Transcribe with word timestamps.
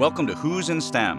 Welcome 0.00 0.26
to 0.28 0.34
Hoos 0.34 0.70
in 0.70 0.80
STEM. 0.80 1.18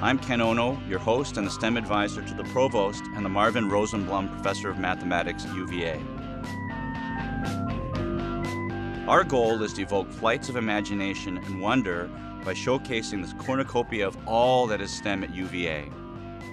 I'm 0.00 0.18
Ken 0.18 0.40
Ono, 0.40 0.78
your 0.88 1.00
host 1.00 1.36
and 1.36 1.46
the 1.46 1.50
STEM 1.50 1.76
advisor 1.76 2.22
to 2.22 2.32
the 2.32 2.44
provost 2.44 3.02
and 3.14 3.26
the 3.26 3.28
Marvin 3.28 3.68
Rosenblum 3.68 4.30
Professor 4.30 4.70
of 4.70 4.78
Mathematics 4.78 5.44
at 5.44 5.54
UVA. 5.54 6.00
Our 9.06 9.22
goal 9.22 9.62
is 9.62 9.74
to 9.74 9.82
evoke 9.82 10.10
flights 10.10 10.48
of 10.48 10.56
imagination 10.56 11.36
and 11.36 11.60
wonder 11.60 12.08
by 12.42 12.54
showcasing 12.54 13.20
this 13.20 13.34
cornucopia 13.34 14.08
of 14.08 14.16
all 14.26 14.66
that 14.68 14.80
is 14.80 14.90
STEM 14.90 15.24
at 15.24 15.34
UVA 15.34 15.90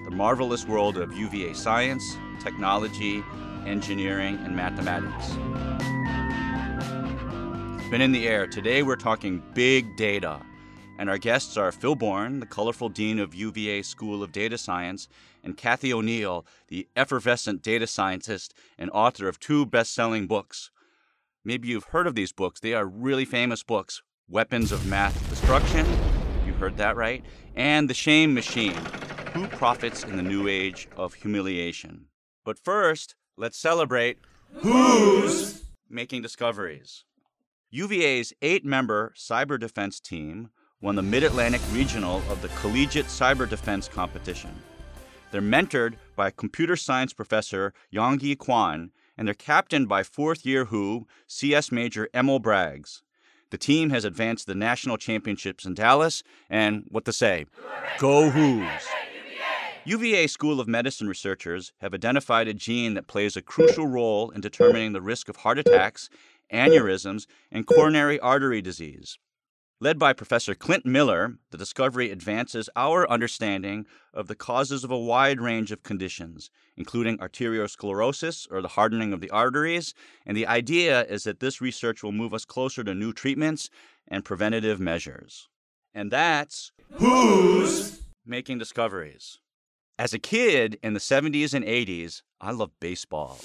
the 0.04 0.12
marvelous 0.12 0.68
world 0.68 0.98
of 0.98 1.14
UVA 1.14 1.54
science, 1.54 2.18
technology, 2.42 3.24
engineering, 3.66 4.40
and 4.44 4.56
mathematics. 4.56 5.38
It's 7.80 7.90
been 7.90 8.02
in 8.02 8.12
the 8.12 8.28
air. 8.28 8.48
Today 8.48 8.84
we're 8.84 8.96
talking 8.96 9.44
big 9.54 9.96
data. 9.98 10.42
And 11.00 11.10
our 11.10 11.18
guests 11.18 11.58
are 11.58 11.72
Phil 11.72 11.96
Bourne, 11.96 12.40
the 12.40 12.46
colorful 12.46 12.88
dean 12.88 13.18
of 13.18 13.34
UVA 13.34 13.82
School 13.82 14.22
of 14.22 14.32
Data 14.32 14.58
Science, 14.58 15.08
and 15.44 15.58
Cathy 15.58 15.92
O'Neil, 15.92 16.46
the 16.68 16.88
effervescent 16.96 17.64
data 17.64 17.88
scientist 17.88 18.54
and 18.78 18.92
author 18.92 19.28
of 19.28 19.40
two 19.40 19.66
best 19.66 19.96
selling 19.96 20.28
books. 20.28 20.70
Maybe 21.44 21.70
you've 21.70 21.86
heard 21.86 22.06
of 22.06 22.14
these 22.14 22.32
books. 22.32 22.60
They 22.60 22.76
are 22.76 22.86
really 22.86 23.26
famous 23.26 23.64
books 23.64 24.04
Weapons 24.30 24.72
of 24.72 24.86
Math 24.86 25.30
Destruction, 25.30 25.86
you 26.46 26.54
heard 26.54 26.78
that 26.78 26.96
right, 26.96 27.26
and 27.56 27.90
The 27.90 27.94
Shame 27.94 28.34
Machine 28.34 28.78
Who 29.34 29.48
Profits 29.48 30.04
in 30.04 30.16
the 30.16 30.24
New 30.24 30.48
Age 30.48 30.88
of 30.96 31.16
Humiliation. 31.16 32.06
But 32.46 32.58
first, 32.58 33.16
let's 33.42 33.58
celebrate 33.58 34.20
Who's 34.58 35.64
Making 35.90 36.22
Discoveries. 36.22 37.06
UVA's 37.72 38.34
eight 38.44 38.64
member 38.64 39.14
cyber 39.18 39.60
defense 39.60 40.00
team 40.00 40.52
won 40.80 40.94
the 40.94 41.02
Mid 41.02 41.24
Atlantic 41.24 41.62
Regional 41.72 42.18
of 42.30 42.40
the 42.44 42.50
Collegiate 42.50 43.08
Cyber 43.08 43.50
Defense 43.50 43.88
Competition. 43.88 44.52
They're 45.32 45.42
mentored 45.42 45.96
by 46.16 46.30
computer 46.30 46.76
science 46.76 47.14
professor 47.14 47.74
Yonghwi 47.92 48.36
Kwon, 48.38 48.92
and 49.18 49.28
they're 49.28 49.34
captained 49.34 49.90
by 49.90 50.04
fourth 50.04 50.46
year 50.46 50.66
WHO 50.66 51.08
CS 51.26 51.72
Major 51.72 52.10
Emil 52.14 52.40
Braggs. 52.40 53.02
The 53.50 53.58
team 53.58 53.90
has 53.90 54.06
advanced 54.06 54.46
to 54.46 54.54
the 54.54 54.60
national 54.60 54.98
championships 54.98 55.66
in 55.66 55.74
Dallas, 55.74 56.22
and 56.48 56.84
what 56.90 57.06
to 57.06 57.14
say? 57.14 57.48
Go 57.98 58.30
Who's! 58.30 58.88
UVA 59.84 60.28
School 60.28 60.60
of 60.60 60.68
Medicine 60.68 61.08
researchers 61.08 61.74
have 61.80 61.94
identified 61.94 62.48
a 62.48 62.54
gene 62.54 62.94
that 62.94 63.08
plays 63.08 63.36
a 63.36 63.42
crucial 63.42 63.88
role 63.88 64.30
in 64.30 64.40
determining 64.40 64.94
the 64.94 65.02
risk 65.02 65.28
of 65.28 65.38
heart 65.38 65.58
attacks, 65.58 66.08
aneurysms, 66.54 67.26
and 67.52 67.66
coronary 67.66 68.20
artery 68.20 68.62
disease. 68.62 69.18
Led 69.80 69.98
by 69.98 70.14
Professor 70.14 70.54
Clint 70.54 70.86
Miller, 70.86 71.38
the 71.50 71.58
discovery 71.58 72.12
advances 72.12 72.70
our 72.76 73.10
understanding 73.10 73.88
of 74.14 74.28
the 74.28 74.36
causes 74.36 74.84
of 74.84 74.92
a 74.92 75.00
wide 75.00 75.42
range 75.42 75.72
of 75.72 75.82
conditions, 75.82 76.52
including 76.78 77.18
arteriosclerosis 77.18 78.48
or 78.52 78.62
the 78.62 78.68
hardening 78.68 79.14
of 79.14 79.20
the 79.20 79.32
arteries, 79.32 79.96
and 80.28 80.38
the 80.38 80.46
idea 80.46 81.06
is 81.06 81.24
that 81.24 81.40
this 81.40 81.60
research 81.60 82.04
will 82.04 82.12
move 82.12 82.36
us 82.36 82.46
closer 82.46 82.84
to 82.84 82.94
new 82.94 83.12
treatments 83.12 83.72
and 84.08 84.24
preventative 84.24 84.80
measures. 84.80 85.50
And 85.92 86.12
that's 86.12 86.72
who's 86.92 88.04
making 88.24 88.60
discoveries. 88.60 89.40
As 90.02 90.16
a 90.16 90.18
kid 90.18 90.80
in 90.82 90.94
the 90.94 91.00
70s 91.00 91.54
and 91.54 91.64
80s, 91.64 92.24
I 92.42 92.50
loved 92.50 92.74
baseball. 92.80 93.38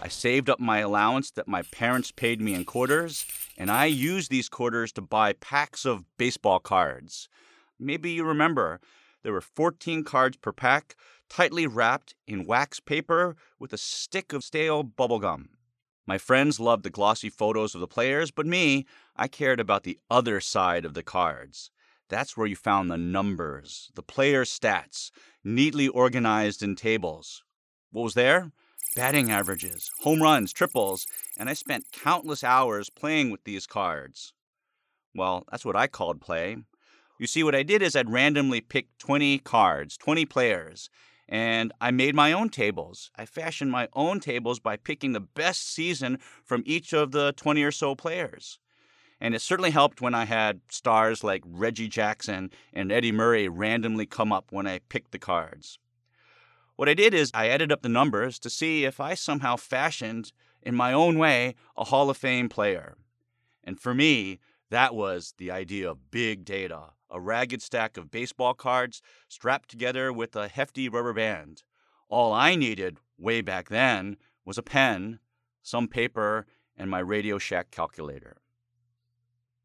I 0.00 0.06
saved 0.06 0.48
up 0.48 0.60
my 0.60 0.78
allowance 0.78 1.32
that 1.32 1.48
my 1.48 1.62
parents 1.62 2.12
paid 2.12 2.40
me 2.40 2.54
in 2.54 2.64
quarters, 2.64 3.26
and 3.58 3.68
I 3.68 3.86
used 3.86 4.30
these 4.30 4.48
quarters 4.48 4.92
to 4.92 5.00
buy 5.00 5.32
packs 5.32 5.84
of 5.84 6.04
baseball 6.18 6.60
cards. 6.60 7.28
Maybe 7.80 8.12
you 8.12 8.22
remember, 8.22 8.78
there 9.24 9.32
were 9.32 9.40
14 9.40 10.04
cards 10.04 10.36
per 10.36 10.52
pack, 10.52 10.94
tightly 11.28 11.66
wrapped 11.66 12.14
in 12.28 12.46
wax 12.46 12.78
paper 12.78 13.34
with 13.58 13.72
a 13.72 13.76
stick 13.76 14.32
of 14.32 14.44
stale 14.44 14.84
bubblegum. 14.84 15.48
My 16.06 16.16
friends 16.16 16.60
loved 16.60 16.84
the 16.84 16.90
glossy 16.90 17.28
photos 17.28 17.74
of 17.74 17.80
the 17.80 17.88
players, 17.88 18.30
but 18.30 18.46
me, 18.46 18.86
I 19.16 19.26
cared 19.26 19.58
about 19.58 19.82
the 19.82 19.98
other 20.08 20.40
side 20.40 20.84
of 20.84 20.94
the 20.94 21.02
cards. 21.02 21.72
That's 22.12 22.36
where 22.36 22.46
you 22.46 22.56
found 22.56 22.90
the 22.90 22.98
numbers, 22.98 23.90
the 23.94 24.02
player 24.02 24.44
stats, 24.44 25.10
neatly 25.42 25.88
organized 25.88 26.62
in 26.62 26.76
tables. 26.76 27.42
What 27.90 28.02
was 28.02 28.14
there? 28.14 28.52
batting 28.94 29.30
averages, 29.30 29.90
home 30.02 30.20
runs, 30.20 30.52
triples, 30.52 31.06
and 31.38 31.48
I 31.48 31.54
spent 31.54 31.90
countless 31.92 32.44
hours 32.44 32.90
playing 32.90 33.30
with 33.30 33.44
these 33.44 33.66
cards. 33.66 34.34
Well, 35.14 35.46
that's 35.50 35.64
what 35.64 35.76
I 35.76 35.86
called 35.86 36.20
play. 36.20 36.58
You 37.18 37.26
see, 37.26 37.42
what 37.42 37.54
I 37.54 37.62
did 37.62 37.80
is 37.80 37.96
I'd 37.96 38.10
randomly 38.10 38.60
pick 38.60 38.88
20 38.98 39.38
cards, 39.38 39.96
20 39.96 40.26
players, 40.26 40.90
and 41.26 41.72
I 41.80 41.90
made 41.90 42.14
my 42.14 42.32
own 42.32 42.50
tables. 42.50 43.10
I 43.16 43.24
fashioned 43.24 43.70
my 43.70 43.88
own 43.94 44.20
tables 44.20 44.60
by 44.60 44.76
picking 44.76 45.12
the 45.12 45.20
best 45.20 45.72
season 45.72 46.18
from 46.44 46.62
each 46.66 46.92
of 46.92 47.12
the 47.12 47.32
20 47.32 47.62
or 47.62 47.72
so 47.72 47.94
players. 47.94 48.58
And 49.22 49.36
it 49.36 49.40
certainly 49.40 49.70
helped 49.70 50.00
when 50.00 50.16
I 50.16 50.24
had 50.24 50.62
stars 50.68 51.22
like 51.22 51.44
Reggie 51.46 51.86
Jackson 51.86 52.50
and 52.72 52.90
Eddie 52.90 53.12
Murray 53.12 53.48
randomly 53.48 54.04
come 54.04 54.32
up 54.32 54.50
when 54.50 54.66
I 54.66 54.80
picked 54.88 55.12
the 55.12 55.18
cards. 55.20 55.78
What 56.74 56.88
I 56.88 56.94
did 56.94 57.14
is 57.14 57.30
I 57.32 57.46
added 57.46 57.70
up 57.70 57.82
the 57.82 57.88
numbers 57.88 58.40
to 58.40 58.50
see 58.50 58.84
if 58.84 58.98
I 58.98 59.14
somehow 59.14 59.54
fashioned, 59.54 60.32
in 60.60 60.74
my 60.74 60.92
own 60.92 61.18
way, 61.18 61.54
a 61.76 61.84
Hall 61.84 62.10
of 62.10 62.16
Fame 62.16 62.48
player. 62.48 62.96
And 63.62 63.78
for 63.78 63.94
me, 63.94 64.40
that 64.70 64.92
was 64.92 65.34
the 65.38 65.52
idea 65.52 65.88
of 65.88 66.10
big 66.10 66.44
data 66.44 66.90
a 67.08 67.20
ragged 67.20 67.62
stack 67.62 67.96
of 67.96 68.10
baseball 68.10 68.54
cards 68.54 69.02
strapped 69.28 69.68
together 69.68 70.12
with 70.12 70.34
a 70.34 70.48
hefty 70.48 70.88
rubber 70.88 71.12
band. 71.12 71.62
All 72.08 72.32
I 72.32 72.56
needed, 72.56 72.98
way 73.18 73.40
back 73.40 73.68
then, 73.68 74.16
was 74.44 74.58
a 74.58 74.62
pen, 74.62 75.20
some 75.62 75.86
paper, 75.86 76.46
and 76.76 76.90
my 76.90 76.98
Radio 76.98 77.38
Shack 77.38 77.70
calculator. 77.70 78.41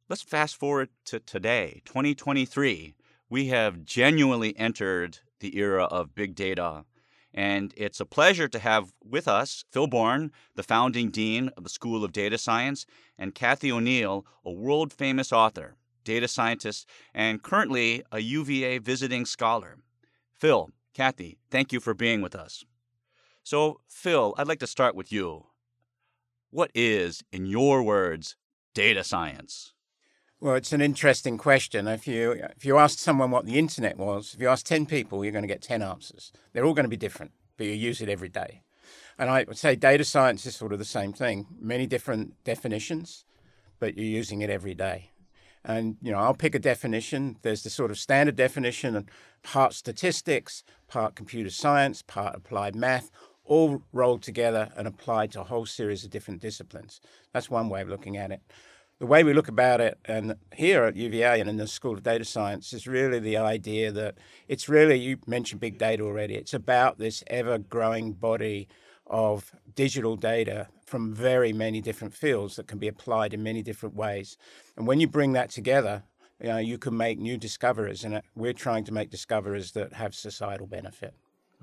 Let's 0.09 0.21
fast 0.21 0.55
forward 0.55 0.89
to 1.05 1.19
today, 1.19 1.81
2023. 1.85 2.95
We 3.29 3.47
have 3.47 3.83
genuinely 3.83 4.57
entered 4.57 5.19
the 5.39 5.57
era 5.57 5.83
of 5.83 6.15
big 6.15 6.33
data 6.33 6.85
and 7.33 7.73
it's 7.77 7.99
a 7.99 8.05
pleasure 8.05 8.47
to 8.47 8.57
have 8.57 8.93
with 9.03 9.27
us 9.27 9.63
Phil 9.71 9.85
Bourne, 9.85 10.31
the 10.55 10.63
founding 10.63 11.11
dean 11.11 11.49
of 11.57 11.63
the 11.63 11.69
School 11.69 12.03
of 12.03 12.11
Data 12.11 12.37
Science, 12.37 12.87
and 13.17 13.35
Cathy 13.35 13.71
O'Neil, 13.71 14.25
a 14.43 14.51
world 14.51 14.91
famous 14.91 15.31
author, 15.31 15.75
data 16.03 16.27
scientist, 16.27 16.89
and 17.13 17.43
currently 17.43 18.01
a 18.11 18.19
UVA 18.19 18.79
visiting 18.79 19.25
scholar. 19.25 19.77
Phil, 20.39 20.71
Cathy, 20.95 21.37
thank 21.51 21.71
you 21.71 21.79
for 21.79 21.93
being 21.93 22.21
with 22.21 22.33
us. 22.33 22.63
So, 23.43 23.81
Phil, 23.87 24.33
I'd 24.37 24.47
like 24.47 24.59
to 24.59 24.67
start 24.67 24.95
with 24.95 25.11
you. 25.11 25.45
What 26.49 26.71
is, 26.73 27.23
in 27.31 27.45
your 27.45 27.83
words, 27.83 28.35
data 28.73 29.03
science? 29.03 29.73
Well, 30.39 30.53
it's 30.53 30.71
an 30.71 30.81
interesting 30.81 31.39
question. 31.39 31.87
If 31.87 32.05
you 32.07 32.33
if 32.55 32.63
you 32.63 32.77
ask 32.77 32.99
someone 32.99 33.31
what 33.31 33.45
the 33.45 33.57
internet 33.57 33.97
was, 33.97 34.35
if 34.35 34.41
you 34.41 34.49
ask 34.49 34.63
ten 34.63 34.85
people, 34.85 35.23
you're 35.23 35.31
going 35.31 35.47
to 35.47 35.47
get 35.47 35.63
ten 35.63 35.81
answers. 35.81 36.31
They're 36.53 36.63
all 36.63 36.75
going 36.75 36.85
to 36.85 36.89
be 36.89 36.95
different, 36.95 37.31
but 37.57 37.65
you 37.65 37.73
use 37.73 38.01
it 38.01 38.09
every 38.09 38.29
day. 38.29 38.61
And 39.17 39.31
I 39.31 39.45
would 39.47 39.57
say 39.57 39.75
data 39.75 40.03
science 40.03 40.45
is 40.45 40.55
sort 40.55 40.73
of 40.73 40.79
the 40.79 40.85
same 40.85 41.11
thing. 41.11 41.47
Many 41.59 41.87
different 41.87 42.35
definitions, 42.43 43.25
but 43.79 43.97
you're 43.97 44.05
using 44.05 44.41
it 44.41 44.51
every 44.51 44.75
day. 44.75 45.09
And 45.65 45.97
you 46.03 46.11
know, 46.11 46.19
I'll 46.19 46.35
pick 46.35 46.53
a 46.53 46.59
definition. 46.59 47.37
There's 47.41 47.63
the 47.63 47.71
sort 47.71 47.89
of 47.89 47.97
standard 47.97 48.35
definition, 48.35 48.95
and 48.95 49.09
part 49.41 49.73
statistics, 49.73 50.63
part 50.87 51.15
computer 51.15 51.49
science, 51.49 52.03
part 52.03 52.35
applied 52.35 52.75
math, 52.75 53.09
all 53.43 53.81
rolled 53.91 54.21
together 54.21 54.69
and 54.77 54.87
applied 54.87 55.31
to 55.31 55.41
a 55.41 55.45
whole 55.45 55.65
series 55.65 56.03
of 56.03 56.11
different 56.11 56.41
disciplines. 56.41 57.01
That's 57.33 57.49
one 57.49 57.69
way 57.69 57.81
of 57.81 57.89
looking 57.89 58.17
at 58.17 58.29
it 58.29 58.41
the 58.99 59.05
way 59.05 59.23
we 59.23 59.33
look 59.33 59.47
about 59.47 59.79
it, 59.79 59.97
and 60.05 60.35
here 60.53 60.83
at 60.85 60.95
UVA 60.95 61.39
and 61.39 61.49
in 61.49 61.57
the 61.57 61.67
School 61.67 61.93
of 61.93 62.03
Data 62.03 62.25
Science, 62.25 62.73
is 62.73 62.87
really 62.87 63.19
the 63.19 63.37
idea 63.37 63.91
that 63.91 64.15
it's 64.47 64.67
really, 64.67 64.97
you 64.97 65.17
mentioned 65.27 65.61
big 65.61 65.77
data 65.77 66.03
already, 66.03 66.35
it's 66.35 66.53
about 66.53 66.97
this 66.97 67.23
ever 67.27 67.59
growing 67.59 68.13
body 68.13 68.67
of 69.05 69.53
digital 69.75 70.15
data 70.15 70.67
from 70.85 71.13
very 71.13 71.53
many 71.53 71.79
different 71.79 72.13
fields 72.13 72.55
that 72.55 72.67
can 72.67 72.79
be 72.79 72.87
applied 72.87 73.33
in 73.33 73.43
many 73.43 73.61
different 73.61 73.95
ways. 73.95 74.37
And 74.75 74.87
when 74.87 74.99
you 74.99 75.07
bring 75.07 75.33
that 75.33 75.51
together, 75.51 76.03
you, 76.41 76.47
know, 76.47 76.57
you 76.57 76.77
can 76.77 76.97
make 76.97 77.19
new 77.19 77.37
discoveries, 77.37 78.03
and 78.03 78.21
we're 78.35 78.53
trying 78.53 78.83
to 78.85 78.93
make 78.93 79.11
discoveries 79.11 79.71
that 79.73 79.93
have 79.93 80.15
societal 80.15 80.67
benefit. 80.67 81.13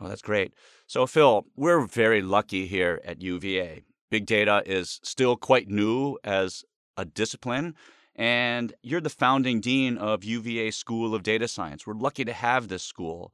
Oh, 0.00 0.08
that's 0.08 0.22
great. 0.22 0.52
So, 0.86 1.06
Phil, 1.06 1.46
we're 1.56 1.86
very 1.86 2.22
lucky 2.22 2.66
here 2.66 3.00
at 3.04 3.22
UVA. 3.22 3.82
Big 4.10 4.26
data 4.26 4.62
is 4.66 5.00
still 5.02 5.36
quite 5.36 5.68
new 5.68 6.18
as 6.24 6.64
a 6.96 7.04
discipline. 7.04 7.74
And 8.16 8.72
you're 8.82 9.00
the 9.00 9.10
founding 9.10 9.60
dean 9.60 9.98
of 9.98 10.22
UVA 10.22 10.70
School 10.70 11.14
of 11.14 11.22
Data 11.22 11.48
Science. 11.48 11.86
We're 11.86 11.94
lucky 11.94 12.24
to 12.24 12.32
have 12.32 12.68
this 12.68 12.82
school. 12.82 13.32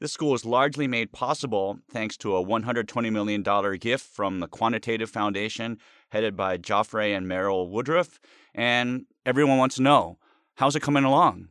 This 0.00 0.12
school 0.12 0.34
is 0.34 0.46
largely 0.46 0.88
made 0.88 1.12
possible 1.12 1.78
thanks 1.90 2.16
to 2.18 2.34
a 2.34 2.44
$120 2.44 3.12
million 3.12 3.42
gift 3.78 4.06
from 4.06 4.40
the 4.40 4.48
Quantitative 4.48 5.10
Foundation, 5.10 5.78
headed 6.08 6.36
by 6.36 6.56
Jaffray 6.56 7.14
and 7.14 7.28
Merrill 7.28 7.68
Woodriff. 7.68 8.18
And 8.54 9.04
everyone 9.26 9.58
wants 9.58 9.76
to 9.76 9.82
know 9.82 10.16
how's 10.54 10.76
it 10.76 10.80
coming 10.80 11.04
along? 11.04 11.48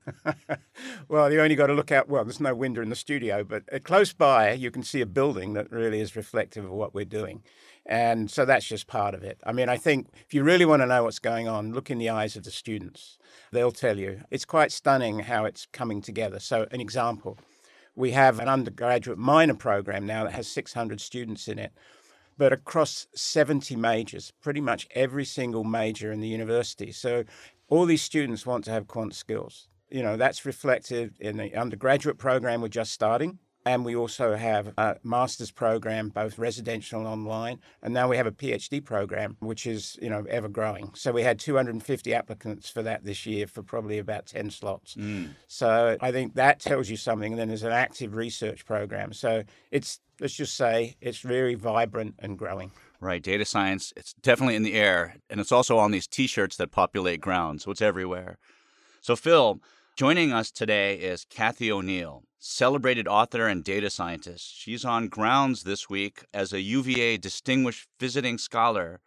well, 1.08 1.32
you 1.32 1.42
only 1.42 1.56
got 1.56 1.68
to 1.68 1.74
look 1.74 1.92
out. 1.92 2.08
Well, 2.08 2.24
there's 2.24 2.40
no 2.40 2.54
window 2.54 2.82
in 2.82 2.90
the 2.90 2.96
studio, 2.96 3.44
but 3.44 3.64
uh, 3.74 3.80
close 3.80 4.14
by, 4.14 4.54
you 4.54 4.70
can 4.70 4.84
see 4.84 5.02
a 5.02 5.06
building 5.06 5.54
that 5.54 5.72
really 5.72 6.00
is 6.00 6.16
reflective 6.16 6.66
of 6.66 6.72
what 6.72 6.94
we're 6.94 7.06
doing. 7.06 7.44
And 7.90 8.30
so 8.30 8.46
that's 8.46 8.68
just 8.68 8.88
part 8.88 9.16
of 9.16 9.24
it. 9.24 9.42
I 9.44 9.52
mean, 9.52 9.68
I 9.68 9.76
think 9.76 10.10
if 10.26 10.34
you 10.34 10.44
really 10.44 10.64
want 10.64 10.84
to 10.84 10.86
know 10.86 11.04
what's 11.04 11.20
going 11.20 11.48
on, 11.48 11.74
look 11.74 11.90
in 11.90 11.98
the 11.98 12.10
eyes 12.10 12.36
of 12.36 12.44
the 12.44 12.52
students. 12.52 13.18
They'll 13.52 13.72
tell 13.72 13.98
you. 13.98 14.22
It's 14.30 14.46
quite 14.46 14.72
stunning 14.72 15.20
how 15.20 15.46
it's 15.46 15.66
coming 15.74 16.00
together. 16.00 16.40
So, 16.40 16.68
an 16.72 16.80
example 16.80 17.38
we 18.00 18.12
have 18.12 18.40
an 18.40 18.48
undergraduate 18.48 19.18
minor 19.18 19.54
program 19.54 20.06
now 20.06 20.24
that 20.24 20.32
has 20.32 20.48
600 20.48 21.02
students 21.02 21.50
in 21.50 21.60
it, 21.60 21.74
but 22.38 22.54
across 22.54 23.08
70 23.14 23.76
majors, 23.76 24.32
pretty 24.42 24.62
much 24.62 24.88
every 24.92 25.26
single 25.26 25.66
major 25.66 26.10
in 26.10 26.22
the 26.22 26.28
university. 26.28 26.94
So 26.94 27.26
all 27.68 27.86
these 27.86 28.02
students 28.02 28.46
want 28.46 28.64
to 28.66 28.72
have 28.72 28.88
quant 28.88 29.14
skills. 29.14 29.68
You 29.90 30.02
know, 30.02 30.16
that's 30.16 30.46
reflected 30.46 31.16
in 31.20 31.36
the 31.36 31.54
undergraduate 31.56 32.18
program 32.18 32.62
we're 32.62 32.70
just 32.70 32.94
starting. 32.94 33.40
And 33.70 33.86
we 33.86 33.96
also 33.96 34.36
have 34.36 34.74
a 34.80 34.96
master's 35.04 35.52
program, 35.52 36.10
both 36.10 36.40
residential 36.40 37.02
and 37.02 37.08
online. 37.08 37.60
And 37.84 37.94
now 37.94 38.08
we 38.08 38.18
have 38.18 38.26
a 38.26 38.32
PhD 38.32 38.84
program, 38.84 39.38
which 39.42 39.68
is, 39.68 39.96
you 40.02 40.10
know, 40.10 40.26
ever 40.28 40.50
growing. 40.50 40.90
So 40.96 41.12
we 41.12 41.22
had 41.22 41.38
250 41.38 42.12
applicants 42.12 42.68
for 42.72 42.82
that 42.82 43.04
this 43.04 43.28
year 43.28 43.46
for 43.46 43.62
probably 43.62 44.00
about 44.00 44.26
10 44.26 44.50
slots. 44.50 44.96
Mm. 44.96 45.36
So 45.46 45.98
I 46.02 46.12
think 46.12 46.34
that 46.34 46.60
tells 46.60 46.90
you 46.90 46.98
something. 46.98 47.34
And 47.34 47.40
then 47.40 47.50
there's 47.50 47.62
an 47.62 47.72
active 47.72 48.16
research 48.16 48.66
program. 48.66 49.14
So 49.14 49.44
it's, 49.70 50.00
let's 50.20 50.34
just 50.34 50.56
say, 50.56 50.96
it's 51.00 51.20
very 51.20 51.54
vibrant 51.54 52.16
and 52.18 52.40
growing. 52.40 52.72
Right, 53.00 53.22
data 53.22 53.46
science, 53.46 53.94
it's 53.96 54.14
definitely 54.14 54.56
in 54.56 54.64
the 54.64 54.74
air. 54.74 55.18
And 55.30 55.40
it's 55.40 55.52
also 55.52 55.78
on 55.78 55.92
these 55.92 56.08
t 56.08 56.26
shirts 56.26 56.58
that 56.58 56.72
populate 56.72 57.22
ground. 57.22 57.62
So 57.62 57.70
it's 57.70 57.84
everywhere. 57.84 58.40
So, 59.00 59.16
Phil, 59.16 59.62
joining 60.00 60.32
us 60.32 60.50
today 60.50 60.96
is 60.96 61.26
Cathy 61.26 61.70
O'Neil, 61.70 62.24
celebrated 62.38 63.06
author 63.06 63.48
and 63.48 63.66
data 63.66 63.90
scientist. 63.90 64.56
She's 64.56 64.86
on 64.86 65.10
grounds 65.10 65.64
this 65.64 65.90
week 65.90 66.24
as 66.34 66.54
a 66.54 66.62
UVA 66.62 67.18
Distinguished 67.18 67.90
Visiting 68.00 68.38
Scholar. 68.38 69.02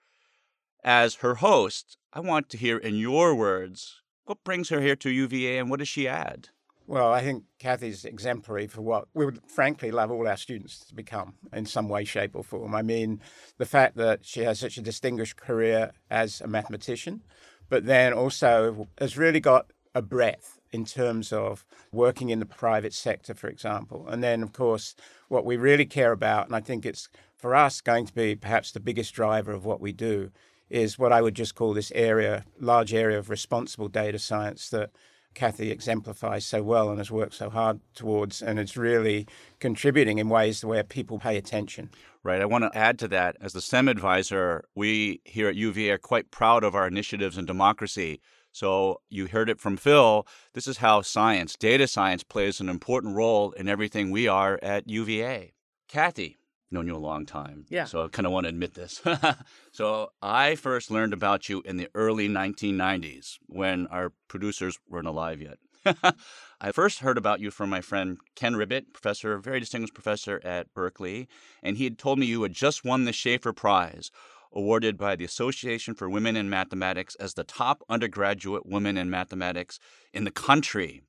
As 0.84 1.14
her 1.14 1.36
host, 1.36 1.96
I 2.12 2.20
want 2.20 2.50
to 2.50 2.58
hear 2.58 2.76
in 2.76 2.96
your 2.96 3.34
words 3.34 4.02
what 4.26 4.44
brings 4.44 4.68
her 4.68 4.82
here 4.82 4.94
to 4.96 5.08
UVA 5.08 5.56
and 5.56 5.70
what 5.70 5.78
does 5.78 5.88
she 5.88 6.06
add? 6.06 6.50
Well, 6.86 7.10
I 7.10 7.22
think 7.22 7.44
Cathy's 7.58 8.04
exemplary 8.04 8.66
for 8.66 8.82
what 8.82 9.08
we 9.14 9.24
would 9.24 9.40
frankly 9.46 9.90
love 9.90 10.10
all 10.10 10.28
our 10.28 10.36
students 10.36 10.84
to 10.84 10.94
become 10.94 11.36
in 11.54 11.64
some 11.64 11.88
way, 11.88 12.04
shape, 12.04 12.36
or 12.36 12.44
form. 12.44 12.74
I 12.74 12.82
mean, 12.82 13.22
the 13.56 13.64
fact 13.64 13.96
that 13.96 14.26
she 14.26 14.40
has 14.40 14.60
such 14.60 14.76
a 14.76 14.82
distinguished 14.82 15.38
career 15.38 15.92
as 16.10 16.42
a 16.42 16.46
mathematician, 16.46 17.22
but 17.70 17.86
then 17.86 18.12
also 18.12 18.88
has 18.98 19.16
really 19.16 19.40
got 19.40 19.72
a 19.94 20.02
breadth 20.02 20.58
in 20.72 20.84
terms 20.84 21.32
of 21.32 21.64
working 21.92 22.30
in 22.30 22.38
the 22.38 22.46
private 22.46 22.94
sector, 22.94 23.34
for 23.34 23.48
example. 23.48 24.06
And 24.08 24.22
then, 24.22 24.42
of 24.42 24.52
course, 24.52 24.94
what 25.28 25.44
we 25.44 25.56
really 25.56 25.86
care 25.86 26.12
about, 26.12 26.46
and 26.46 26.56
I 26.56 26.60
think 26.60 26.86
it's 26.86 27.08
for 27.36 27.54
us 27.54 27.80
going 27.80 28.06
to 28.06 28.14
be 28.14 28.34
perhaps 28.34 28.72
the 28.72 28.80
biggest 28.80 29.14
driver 29.14 29.52
of 29.52 29.64
what 29.64 29.80
we 29.80 29.92
do, 29.92 30.30
is 30.70 30.98
what 30.98 31.12
I 31.12 31.20
would 31.20 31.34
just 31.34 31.54
call 31.54 31.74
this 31.74 31.92
area, 31.94 32.44
large 32.58 32.94
area 32.94 33.18
of 33.18 33.28
responsible 33.28 33.88
data 33.88 34.18
science 34.18 34.70
that 34.70 34.90
Cathy 35.34 35.70
exemplifies 35.70 36.46
so 36.46 36.62
well 36.62 36.88
and 36.88 36.98
has 36.98 37.10
worked 37.10 37.34
so 37.34 37.50
hard 37.50 37.80
towards, 37.94 38.42
and 38.42 38.58
it's 38.58 38.76
really 38.76 39.26
contributing 39.60 40.18
in 40.18 40.28
ways 40.28 40.64
where 40.64 40.82
people 40.82 41.18
pay 41.18 41.36
attention. 41.36 41.90
Right. 42.22 42.40
I 42.40 42.44
want 42.46 42.64
to 42.64 42.78
add 42.78 42.98
to 43.00 43.08
that. 43.08 43.36
As 43.40 43.52
the 43.52 43.60
STEM 43.60 43.88
advisor, 43.88 44.64
we 44.74 45.20
here 45.24 45.48
at 45.48 45.56
UVA 45.56 45.90
are 45.90 45.98
quite 45.98 46.30
proud 46.30 46.64
of 46.64 46.74
our 46.74 46.86
initiatives 46.86 47.36
in 47.36 47.46
democracy 47.46 48.20
so 48.52 49.00
you 49.08 49.26
heard 49.26 49.50
it 49.50 49.60
from 49.60 49.76
Phil. 49.76 50.26
This 50.52 50.66
is 50.66 50.78
how 50.78 51.00
science, 51.02 51.56
data 51.56 51.86
science, 51.86 52.22
plays 52.22 52.60
an 52.60 52.68
important 52.68 53.16
role 53.16 53.52
in 53.52 53.68
everything 53.68 54.10
we 54.10 54.28
are 54.28 54.58
at 54.62 54.88
UVA. 54.88 55.54
Cathy, 55.88 56.38
known 56.70 56.86
you 56.86 56.96
a 56.96 56.98
long 56.98 57.26
time. 57.26 57.66
Yeah. 57.68 57.84
So 57.84 58.04
I 58.04 58.08
kind 58.08 58.26
of 58.26 58.32
want 58.32 58.44
to 58.44 58.48
admit 58.50 58.74
this. 58.74 59.02
so 59.72 60.10
I 60.20 60.54
first 60.54 60.90
learned 60.90 61.12
about 61.12 61.48
you 61.48 61.62
in 61.64 61.76
the 61.76 61.88
early 61.94 62.28
1990s 62.28 63.38
when 63.46 63.86
our 63.88 64.12
producers 64.28 64.78
weren't 64.88 65.08
alive 65.08 65.40
yet. 65.40 65.58
I 66.60 66.72
first 66.72 67.00
heard 67.00 67.18
about 67.18 67.40
you 67.40 67.50
from 67.50 67.70
my 67.70 67.80
friend 67.80 68.18
Ken 68.36 68.54
Ribet, 68.54 68.92
professor, 68.92 69.36
very 69.38 69.60
distinguished 69.60 69.94
professor 69.94 70.40
at 70.44 70.72
Berkeley, 70.74 71.28
and 71.62 71.76
he 71.76 71.84
had 71.84 71.98
told 71.98 72.18
me 72.18 72.26
you 72.26 72.42
had 72.42 72.52
just 72.52 72.84
won 72.84 73.04
the 73.04 73.10
Schafer 73.10 73.54
Prize, 73.54 74.10
awarded 74.52 74.96
by 74.96 75.16
the 75.16 75.24
Association 75.24 75.94
for 75.94 76.08
Women 76.08 76.36
in 76.36 76.50
Mathematics 76.50 77.14
as 77.16 77.34
the 77.34 77.44
top 77.44 77.82
undergraduate 77.88 78.66
woman 78.66 78.96
in 78.96 79.10
mathematics 79.10 79.78
in 80.12 80.24
the 80.24 80.30
country. 80.30 81.02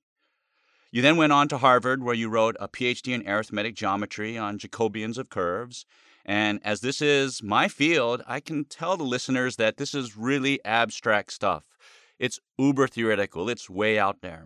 You 0.92 1.02
then 1.02 1.18
went 1.18 1.34
on 1.34 1.48
to 1.48 1.58
Harvard, 1.58 2.04
where 2.04 2.14
you 2.14 2.30
wrote 2.30 2.56
a 2.60 2.68
PhD 2.68 3.14
in 3.14 3.28
arithmetic 3.28 3.76
geometry 3.76 4.38
on 4.38 4.60
Jacobians 4.60 5.18
of 5.18 5.30
curves. 5.30 5.86
And 6.24 6.60
as 6.64 6.82
this 6.82 7.02
is 7.02 7.42
my 7.42 7.68
field, 7.68 8.22
I 8.28 8.40
can 8.40 8.66
tell 8.66 8.96
the 8.96 9.04
listeners 9.04 9.56
that 9.56 9.78
this 9.78 9.94
is 9.94 10.16
really 10.16 10.64
abstract 10.64 11.34
stuff. 11.34 11.66
It's 12.20 12.40
uber 12.58 12.88
theoretical, 12.88 13.50
it's 13.50 13.70
way 13.70 13.98
out 13.98 14.22
there. 14.22 14.46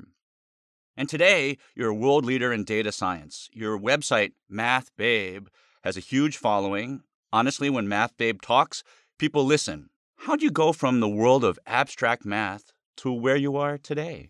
And 0.95 1.07
today, 1.07 1.57
you're 1.75 1.89
a 1.89 1.93
world 1.93 2.25
leader 2.25 2.51
in 2.51 2.63
data 2.63 2.91
science. 2.91 3.49
Your 3.53 3.77
website, 3.77 4.31
Math 4.49 4.89
Babe, 4.97 5.47
has 5.83 5.95
a 5.97 6.01
huge 6.01 6.37
following, 6.37 7.03
Honestly, 7.33 7.69
when 7.69 7.89
Math 7.89 8.15
Babe 8.17 8.41
talks, 8.41 8.83
people 9.17 9.43
listen. 9.43 9.89
How'd 10.21 10.41
you 10.41 10.49
go 10.49 10.71
from 10.71 10.99
the 10.99 11.09
world 11.09 11.43
of 11.43 11.59
abstract 11.67 12.25
math 12.25 12.71
to 12.97 13.11
where 13.11 13.35
you 13.35 13.57
are 13.57 13.77
today? 13.77 14.29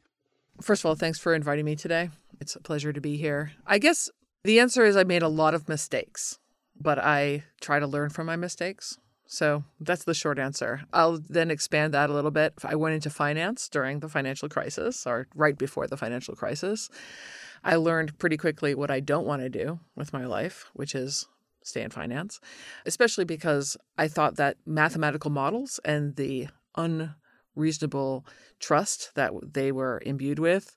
First 0.62 0.82
of 0.82 0.88
all, 0.88 0.96
thanks 0.96 1.20
for 1.20 1.36
inviting 1.36 1.66
me 1.66 1.76
today. 1.76 2.10
It's 2.40 2.56
a 2.56 2.60
pleasure 2.60 2.92
to 2.92 3.00
be 3.00 3.18
here. 3.18 3.52
I 3.68 3.78
guess 3.78 4.10
the 4.44 4.60
answer 4.60 4.84
is 4.84 4.98
I 4.98 5.04
made 5.04 5.22
a 5.22 5.28
lot 5.28 5.54
of 5.54 5.70
mistakes, 5.70 6.40
but 6.80 6.98
I 6.98 7.44
try 7.62 7.80
to 7.80 7.86
learn 7.86 8.10
from 8.10 8.26
my 8.26 8.36
mistakes. 8.36 8.98
So 9.28 9.64
that's 9.80 10.06
the 10.06 10.14
short 10.16 10.40
answer. 10.40 10.82
I'll 10.92 11.20
then 11.30 11.52
expand 11.52 11.94
that 11.94 12.10
a 12.10 12.14
little 12.14 12.32
bit. 12.32 12.54
I 12.64 12.76
went 12.76 12.96
into 12.96 13.10
finance 13.10 13.70
during 13.70 14.00
the 14.00 14.10
financial 14.10 14.50
crisis 14.50 15.06
or 15.06 15.28
right 15.36 15.58
before 15.58 15.86
the 15.86 15.98
financial 15.98 16.34
crisis. 16.34 16.90
I 17.64 17.76
learned 17.76 18.18
pretty 18.18 18.38
quickly 18.38 18.74
what 18.74 18.90
I 18.90 19.02
don't 19.02 19.28
want 19.28 19.42
to 19.44 19.50
do 19.50 19.80
with 19.96 20.14
my 20.14 20.26
life, 20.26 20.66
which 20.74 20.96
is 20.96 21.28
stay 21.68 21.82
in 21.82 21.90
finance, 21.90 22.40
especially 22.86 23.26
because 23.26 23.78
I 23.98 24.08
thought 24.08 24.36
that 24.38 24.58
mathematical 24.66 25.32
models 25.32 25.80
and 25.86 26.16
the 26.16 26.48
unreasonable 26.76 28.26
trust 28.60 29.12
that 29.16 29.32
they 29.54 29.72
were 29.72 30.02
imbued 30.06 30.40
with 30.40 30.76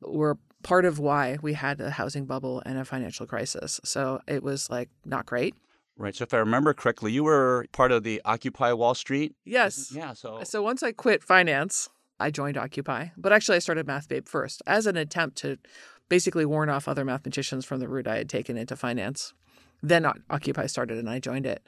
were 0.00 0.38
part 0.62 0.84
of 0.84 0.98
why 0.98 1.38
we 1.42 1.54
had 1.54 1.80
a 1.80 1.90
housing 1.90 2.26
bubble 2.26 2.62
and 2.64 2.78
a 2.78 2.84
financial 2.84 3.26
crisis. 3.26 3.80
So 3.84 4.20
it 4.26 4.42
was 4.42 4.70
like 4.70 4.88
not 5.04 5.26
great. 5.26 5.54
Right. 5.96 6.14
So 6.14 6.22
if 6.22 6.32
I 6.32 6.38
remember 6.38 6.72
correctly, 6.72 7.12
you 7.12 7.24
were 7.24 7.66
part 7.72 7.92
of 7.92 8.02
the 8.02 8.20
Occupy 8.24 8.72
Wall 8.72 8.94
Street. 8.94 9.34
Yes. 9.44 9.92
Yeah. 9.94 10.14
So 10.14 10.40
so 10.44 10.62
once 10.62 10.82
I 10.82 10.92
quit 10.92 11.22
finance, 11.22 11.88
I 12.18 12.30
joined 12.30 12.56
Occupy. 12.56 13.08
But 13.16 13.32
actually, 13.32 13.56
I 13.56 13.60
started 13.60 13.86
MathBabe 13.86 14.28
first 14.28 14.62
as 14.66 14.86
an 14.86 14.96
attempt 14.96 15.36
to 15.38 15.58
basically 16.08 16.44
warn 16.44 16.68
off 16.68 16.88
other 16.88 17.04
mathematicians 17.04 17.64
from 17.64 17.80
the 17.80 17.88
route 17.88 18.06
I 18.06 18.16
had 18.16 18.28
taken 18.28 18.56
into 18.56 18.76
finance. 18.76 19.34
Then 19.82 20.06
Occupy 20.30 20.66
started 20.66 20.98
and 20.98 21.10
I 21.10 21.18
joined 21.18 21.46
it. 21.46 21.62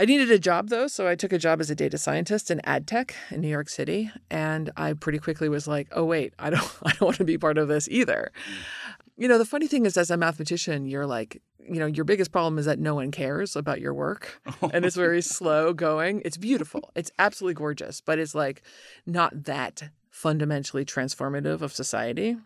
I 0.00 0.06
needed 0.06 0.30
a 0.30 0.38
job 0.38 0.68
though, 0.68 0.86
so 0.86 1.06
I 1.06 1.14
took 1.14 1.32
a 1.32 1.38
job 1.38 1.60
as 1.60 1.68
a 1.68 1.74
data 1.74 1.98
scientist 1.98 2.50
in 2.50 2.60
ad 2.64 2.86
tech 2.86 3.14
in 3.30 3.42
New 3.42 3.48
York 3.48 3.68
City, 3.68 4.10
and 4.30 4.70
I 4.76 4.94
pretty 4.94 5.18
quickly 5.18 5.48
was 5.48 5.68
like, 5.68 5.88
"Oh 5.92 6.04
wait, 6.04 6.32
I 6.38 6.48
don't, 6.48 6.72
I 6.82 6.92
don't 6.92 7.02
want 7.02 7.16
to 7.18 7.24
be 7.24 7.36
part 7.36 7.58
of 7.58 7.68
this 7.68 7.86
either." 7.90 8.32
Mm. 8.34 9.04
You 9.18 9.28
know, 9.28 9.36
the 9.36 9.44
funny 9.44 9.66
thing 9.66 9.84
is, 9.84 9.98
as 9.98 10.10
a 10.10 10.16
mathematician, 10.16 10.86
you're 10.86 11.06
like, 11.06 11.42
you 11.58 11.78
know, 11.78 11.84
your 11.84 12.06
biggest 12.06 12.32
problem 12.32 12.58
is 12.58 12.64
that 12.64 12.78
no 12.78 12.94
one 12.94 13.10
cares 13.10 13.56
about 13.56 13.80
your 13.80 13.92
work, 13.92 14.40
and 14.72 14.86
it's 14.86 14.96
very 14.96 15.20
slow 15.20 15.74
going. 15.74 16.22
It's 16.24 16.38
beautiful, 16.38 16.90
it's 16.94 17.10
absolutely 17.18 17.54
gorgeous, 17.54 18.00
but 18.00 18.18
it's 18.18 18.34
like 18.34 18.62
not 19.04 19.44
that 19.44 19.90
fundamentally 20.08 20.86
transformative 20.86 21.60
of 21.60 21.74
society. 21.74 22.38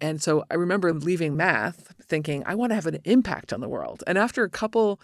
And 0.00 0.20
so 0.20 0.44
I 0.50 0.54
remember 0.54 0.92
leaving 0.92 1.36
math 1.36 1.94
thinking, 2.02 2.42
I 2.46 2.54
want 2.54 2.70
to 2.70 2.74
have 2.74 2.86
an 2.86 3.00
impact 3.04 3.52
on 3.52 3.60
the 3.60 3.68
world. 3.68 4.02
And 4.06 4.18
after 4.18 4.44
a 4.44 4.50
couple 4.50 5.00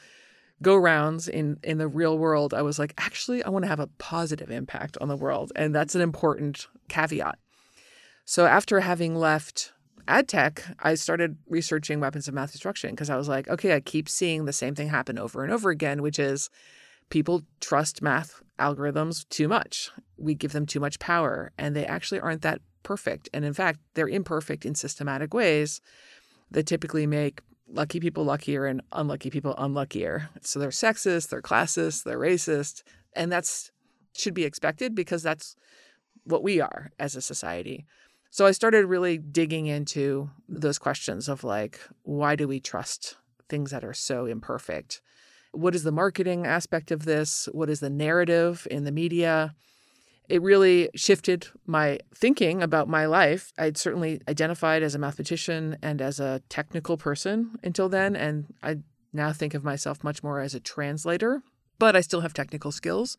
go 0.63 0.77
rounds 0.77 1.29
in, 1.29 1.59
in 1.63 1.79
the 1.79 1.89
real 1.89 2.19
world, 2.19 2.53
I 2.53 2.63
was 2.63 2.79
like, 2.79 2.95
actually, 2.99 3.43
I 3.43 3.49
want 3.49 3.65
to 3.65 3.69
have 3.69 3.81
a 3.81 3.87
positive 3.87 4.51
impact 4.51 4.99
on 5.01 5.09
the 5.09 5.17
world. 5.17 5.53
And 5.57 5.75
that's 5.75 5.95
an 5.95 6.03
important 6.03 6.67
caveat. 6.89 7.39
So 8.25 8.47
after 8.47 8.81
having 8.81 9.17
left 9.17 9.73
ad 10.07 10.29
tech, 10.29 10.65
I 10.81 10.95
started 10.95 11.39
researching 11.49 12.01
weapons 12.01 12.29
of 12.29 12.35
math 12.35 12.53
destruction 12.53 12.91
because 12.91 13.11
I 13.11 13.17
was 13.17 13.29
like, 13.29 13.49
okay, 13.49 13.75
I 13.75 13.81
keep 13.81 14.09
seeing 14.09 14.45
the 14.45 14.53
same 14.53 14.75
thing 14.75 14.89
happen 14.89 15.19
over 15.19 15.43
and 15.43 15.53
over 15.53 15.71
again, 15.71 16.03
which 16.03 16.19
is 16.19 16.51
people 17.11 17.43
trust 17.61 18.03
math 18.03 18.43
algorithms 18.59 19.29
too 19.31 19.49
much. 19.49 19.91
We 20.17 20.35
give 20.35 20.53
them 20.53 20.67
too 20.67 20.81
much 20.81 20.99
power, 20.99 21.51
and 21.59 21.75
they 21.75 21.87
actually 21.87 22.21
aren't 22.21 22.43
that 22.43 22.61
perfect. 22.83 23.29
And 23.33 23.45
in 23.45 23.53
fact, 23.53 23.81
they're 23.95 24.09
imperfect 24.09 24.65
in 24.65 24.75
systematic 24.75 25.35
ways 25.35 25.81
that 26.51 26.67
typically 26.67 27.07
make 27.07 27.41
lucky 27.73 28.01
people 28.01 28.25
luckier 28.25 28.67
and 28.67 28.83
unlucky 28.93 29.31
people 29.31 29.55
unluckier. 29.57 30.29
So 30.41 30.59
they're 30.59 30.71
sexist, 30.71 31.29
they're 31.29 31.43
classist, 31.43 32.05
they're 32.05 32.19
racist, 32.19 32.83
and 33.15 33.31
that's 33.31 33.71
should 34.13 34.35
be 34.35 34.45
expected 34.45 34.95
because 34.95 35.23
that's 35.23 35.57
what 36.25 36.43
we 36.43 36.61
are 36.61 36.91
as 36.99 37.15
a 37.15 37.23
society. 37.23 37.87
So 38.31 38.47
I 38.47 38.53
started 38.53 38.87
really 38.87 39.19
digging 39.19 39.67
into 39.67 40.31
those 40.49 40.79
questions 40.79 41.29
of 41.29 41.43
like, 41.45 41.81
why 42.03 42.37
do 42.37 42.47
we 42.47 42.61
trust 42.61 43.17
things 43.49 43.71
that 43.71 43.85
are 43.85 43.95
so 43.95 44.27
imperfect? 44.27 45.01
What 45.53 45.75
is 45.75 45.83
the 45.83 45.93
marketing 45.93 46.47
aspect 46.47 46.91
of 46.91 47.05
this? 47.05 47.49
What 47.53 47.71
is 47.71 47.81
the 47.81 47.91
narrative 47.91 48.69
in 48.71 48.85
the 48.85 48.93
media? 48.93 49.55
It 50.31 50.43
really 50.43 50.89
shifted 50.95 51.49
my 51.67 51.99
thinking 52.15 52.63
about 52.63 52.89
my 52.89 53.07
life. 53.07 53.53
I'd 53.59 53.77
certainly 53.77 54.21
identified 54.29 54.83
as 54.85 54.95
a 54.95 54.99
mathematician 54.99 55.77
and 55.83 56.01
as 56.01 56.21
a 56.21 56.41
technical 56.49 56.97
person 56.97 57.59
until 57.65 57.89
then, 57.89 58.15
and 58.15 58.47
I 58.63 58.79
now 59.13 59.33
think 59.33 59.55
of 59.55 59.65
myself 59.65 60.05
much 60.05 60.23
more 60.23 60.39
as 60.41 60.55
a 60.55 60.61
translator, 60.61 61.43
but 61.81 61.97
I 61.97 62.01
still 62.01 62.21
have 62.21 62.33
technical 62.33 62.71
skills. 62.71 63.17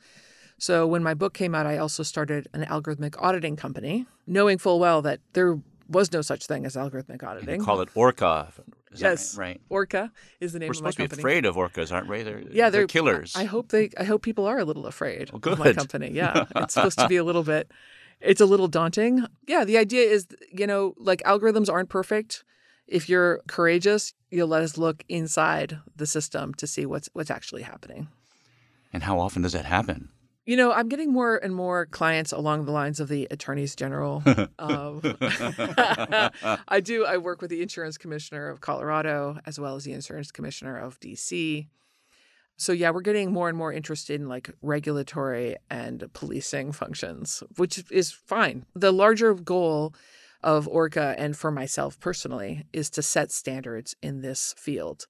So 0.57 0.87
when 0.87 1.03
my 1.03 1.13
book 1.13 1.33
came 1.33 1.53
out, 1.53 1.65
I 1.65 1.77
also 1.77 2.01
started 2.01 2.47
an 2.53 2.63
algorithmic 2.63 3.15
auditing 3.21 3.57
company, 3.57 4.05
knowing 4.25 4.57
full 4.57 4.79
well 4.79 5.01
that 5.01 5.19
there 5.33 5.59
was 5.89 6.13
no 6.13 6.21
such 6.21 6.45
thing 6.45 6.65
as 6.65 6.77
algorithmic 6.77 7.21
auditing. 7.23 7.59
They 7.59 7.65
call 7.65 7.81
it 7.81 7.89
ORCAA. 7.93 8.51
Yes, 8.95 9.37
right? 9.37 9.61
ORCAA 9.69 10.11
is 10.39 10.53
the 10.53 10.59
name 10.59 10.67
We're 10.67 10.71
of 10.73 10.81
my 10.83 10.89
supposed 10.91 10.97
to 10.97 11.03
be 11.03 11.07
company. 11.07 11.21
afraid 11.21 11.45
of 11.45 11.55
orcas, 11.55 11.91
aren't 11.93 12.09
we? 12.09 12.23
They're, 12.23 12.41
yeah, 12.51 12.69
they're, 12.69 12.87
killers. 12.87 13.33
I 13.35 13.45
hope 13.45 13.69
they. 13.69 13.89
I 13.97 14.03
hope 14.03 14.21
people 14.21 14.45
are 14.45 14.59
a 14.59 14.65
little 14.65 14.85
afraid 14.85 15.31
Well, 15.31 15.53
of 15.53 15.59
my 15.59 15.73
company. 15.73 16.11
Yeah, 16.11 16.45
it's 16.55 16.73
supposed 16.73 16.99
to 16.99 17.07
be 17.07 17.15
a 17.17 17.23
little 17.29 17.43
bit. 17.43 17.71
It's 18.19 18.41
a 18.41 18.45
little 18.45 18.67
daunting. 18.67 19.25
Yeah, 19.47 19.63
the 19.63 19.77
idea 19.77 20.03
is, 20.09 20.27
you 20.51 20.67
know, 20.67 20.93
like 20.97 21.21
algorithms 21.23 21.69
aren't 21.71 21.89
perfect. 21.89 22.43
If 22.87 23.07
you're 23.07 23.39
courageous, 23.47 24.13
you'll 24.29 24.49
let 24.49 24.61
us 24.63 24.77
look 24.77 25.03
inside 25.07 25.79
the 25.95 26.05
system 26.05 26.53
to 26.55 26.67
see 26.67 26.85
what's 26.85 27.09
what's 27.13 27.31
actually 27.31 27.61
happening. 27.61 28.09
and 28.93 29.03
how 29.03 29.17
often 29.19 29.41
does 29.41 29.53
that 29.53 29.65
happen? 29.65 30.09
You 30.51 30.57
know, 30.57 30.73
I'm 30.73 30.89
getting 30.89 31.13
more 31.13 31.37
and 31.37 31.55
more 31.55 31.85
clients 31.85 32.33
along 32.33 32.65
the 32.65 32.73
lines 32.73 32.99
of 32.99 33.07
the 33.07 33.25
attorneys 33.31 33.73
general. 33.73 34.21
um, 34.59 34.99
I 36.67 36.81
do. 36.83 37.05
I 37.05 37.15
work 37.19 37.39
with 37.39 37.49
the 37.49 37.61
insurance 37.61 37.97
commissioner 37.97 38.49
of 38.49 38.59
Colorado 38.59 39.39
as 39.45 39.61
well 39.61 39.77
as 39.77 39.85
the 39.85 39.93
insurance 39.93 40.29
commissioner 40.29 40.77
of 40.77 40.99
DC. 40.99 41.69
So 42.57 42.73
yeah, 42.73 42.89
we're 42.89 42.99
getting 42.99 43.31
more 43.31 43.47
and 43.47 43.57
more 43.57 43.71
interested 43.71 44.19
in 44.19 44.27
like 44.27 44.49
regulatory 44.61 45.55
and 45.69 46.03
policing 46.11 46.73
functions, 46.73 47.43
which 47.55 47.81
is 47.89 48.11
fine. 48.11 48.65
The 48.75 48.91
larger 48.91 49.33
goal 49.33 49.93
of 50.43 50.67
ORCAA 50.67 51.15
and 51.17 51.37
for 51.37 51.51
myself 51.51 51.97
personally 51.97 52.65
is 52.73 52.89
to 52.89 53.01
set 53.01 53.31
standards 53.31 53.95
in 54.01 54.19
this 54.19 54.53
field. 54.57 55.07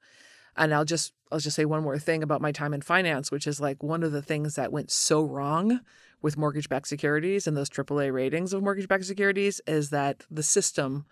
And 0.57 0.73
I'll 0.73 0.85
just 0.85 1.13
I'll 1.31 1.39
just 1.39 1.55
say 1.55 1.65
one 1.65 1.83
more 1.83 1.97
thing 1.97 2.23
about 2.23 2.41
my 2.41 2.51
time 2.51 2.73
in 2.73 2.81
finance, 2.81 3.31
which 3.31 3.47
is 3.47 3.61
like 3.61 3.81
one 3.81 4.03
of 4.03 4.11
the 4.11 4.21
things 4.21 4.55
that 4.55 4.71
went 4.71 4.91
so 4.91 5.23
wrong 5.23 5.79
with 6.21 6.37
mortgage-backed 6.37 6.87
securities 6.87 7.47
and 7.47 7.57
those 7.57 7.69
AAA 7.69 8.13
ratings 8.13 8.53
of 8.53 8.61
mortgage-backed 8.61 9.05
securities 9.05 9.61
is 9.65 9.89
that 9.89 10.23
the 10.29 10.43
system 10.43 11.05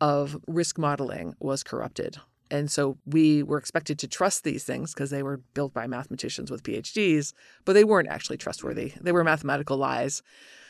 of 0.00 0.36
risk 0.48 0.78
modeling 0.78 1.34
was 1.38 1.62
corrupted. 1.62 2.16
And 2.50 2.70
so 2.70 2.98
we 3.06 3.42
were 3.42 3.58
expected 3.58 3.98
to 4.00 4.08
trust 4.08 4.42
these 4.42 4.64
things 4.64 4.92
because 4.92 5.10
they 5.10 5.22
were 5.22 5.38
built 5.54 5.72
by 5.72 5.86
mathematicians 5.86 6.50
with 6.50 6.64
PhDs, 6.64 7.32
but 7.64 7.74
they 7.74 7.84
weren't 7.84 8.08
actually 8.08 8.38
trustworthy. 8.38 8.92
They 9.00 9.12
were 9.12 9.22
mathematical 9.22 9.76
lies. 9.76 10.22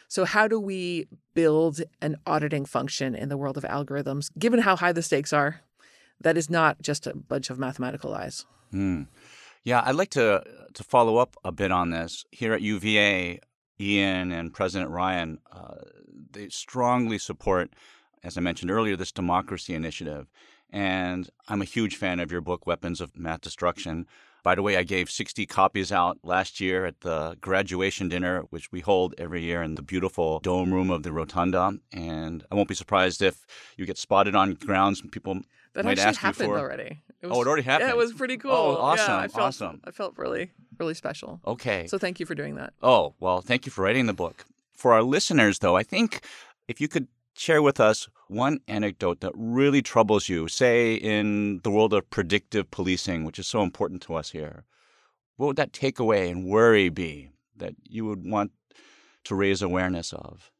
So, 0.09 0.25
how 0.25 0.49
do 0.49 0.59
we 0.59 1.07
build 1.35 1.81
an 2.03 2.17
auditing 2.27 2.67
function 2.67 3.15
in 3.15 3.29
the 3.29 3.37
world 3.37 3.57
of 3.57 3.63
algorithms, 3.63 4.29
given 4.39 4.61
how 4.61 4.77
high 4.77 4.93
the 4.93 5.03
stakes 5.03 5.33
are? 5.33 5.61
That 6.21 6.37
is 6.37 6.51
not 6.51 6.83
just 6.83 7.07
a 7.07 7.15
bunch 7.15 7.51
of 7.51 7.59
mathematical 7.59 8.11
lies. 8.11 8.45
Hmm. 8.71 9.05
Yeah, 9.65 9.83
I'd 9.85 9.95
like 9.95 10.11
to 10.11 10.43
to 10.75 10.85
follow 10.85 11.17
up 11.17 11.37
a 11.45 11.53
bit 11.53 11.73
on 11.73 11.91
this. 11.91 12.25
Here 12.31 12.53
at 12.53 12.63
UVA, 12.63 13.41
Ian 13.81 14.33
and 14.33 14.53
President 14.55 14.91
Ryan, 14.91 15.39
uh, 15.53 15.77
they 16.33 16.49
strongly 16.49 17.19
support, 17.19 17.73
as 18.23 18.39
I 18.39 18.41
mentioned 18.41 18.71
earlier, 18.71 18.97
this 18.97 19.13
democracy 19.13 19.75
initiative. 19.75 20.29
And 20.71 21.29
I'm 21.49 21.63
a 21.63 21.67
huge 21.67 21.97
fan 21.97 22.21
of 22.21 22.31
your 22.31 22.41
book, 22.41 22.67
Weapons 22.67 23.01
of 23.01 23.17
Math 23.19 23.41
Destruction. 23.41 24.07
By 24.43 24.55
the 24.55 24.63
way, 24.63 24.77
I 24.77 24.83
gave 24.83 25.11
60 25.11 25.47
copies 25.47 25.93
out 25.93 26.19
last 26.23 26.61
year 26.61 26.87
at 26.87 27.01
the 27.01 27.37
graduation 27.41 28.09
dinner, 28.09 28.43
which 28.51 28.73
we 28.73 28.81
hold 28.81 29.15
every 29.19 29.43
year 29.43 29.63
in 29.63 29.75
the 29.75 29.83
beautiful 29.83 30.41
dome 30.41 30.73
room 30.73 30.91
of 30.91 31.03
the 31.03 31.13
Rotunda. 31.13 31.79
And 31.93 32.45
I 32.51 32.55
won't 32.55 32.69
be 32.69 32.75
surprised 32.75 33.23
if 33.23 33.45
you 33.77 33.87
get 33.87 33.99
spotted 33.99 34.35
on 34.35 34.55
grounds 34.55 35.01
and 35.01 35.13
people 35.13 35.41
That 35.75 35.85
might 35.85 35.99
actually 35.99 36.05
ask 36.09 36.23
you 36.23 36.27
happened 36.27 36.49
for. 36.49 36.59
already. 36.59 37.03
It 37.23 37.27
Oh, 37.27 37.43
it 37.43 37.47
already 37.47 37.63
happened? 37.63 37.89
Yeah, 37.89 37.95
it 37.95 37.99
was 37.99 38.13
pretty 38.13 38.35
oh, 38.35 38.39
cool. 38.39 38.53
Oh, 38.53 38.73
Yeah, 38.73 38.79
awesome, 38.79 39.15
I 39.15 39.29
felt, 39.29 39.47
awesome. 39.47 39.81
I 39.85 39.91
felt 39.91 40.17
really, 40.17 40.53
really 40.79 40.95
special. 40.95 41.41
Okay. 41.47 41.87
So 41.87 41.99
thank 41.99 42.19
you 42.19 42.25
for 42.27 42.35
doing 42.35 42.55
that. 42.55 42.73
Oh, 42.83 43.15
well, 43.21 43.43
thank 43.43 43.67
you 43.67 43.73
for 43.73 43.83
writing 43.83 44.07
the 44.07 44.15
book. 44.15 44.47
For 44.73 44.95
our 44.95 45.03
listeners, 45.03 45.59
though, 45.59 45.77
I 45.77 45.83
think 45.83 46.23
if 46.67 46.81
you 46.81 46.89
could 46.89 47.09
share 47.35 47.63
with 47.63 47.81
us 47.81 48.09
one 48.29 48.61
anecdote 48.69 49.21
that 49.21 49.33
really 49.35 49.83
troubles 49.83 50.29
you, 50.29 50.49
say 50.49 50.95
in 50.95 51.61
the 51.63 51.71
world 51.71 51.93
of 51.93 52.09
predictive 52.11 52.71
policing, 52.71 53.25
which 53.25 53.39
is 53.39 53.47
so 53.47 53.63
important 53.63 54.03
to 54.03 54.15
us 54.15 54.31
here, 54.31 54.65
what 55.37 55.47
would 55.47 55.57
that 55.57 55.73
takeaway 55.73 56.31
and 56.31 56.45
worry 56.45 56.89
be 56.89 57.31
that 57.57 57.75
you 57.89 58.05
would 58.05 58.25
want 58.25 58.53
to 59.25 59.35
raise 59.35 59.63
awareness 59.63 60.13
of? 60.13 60.51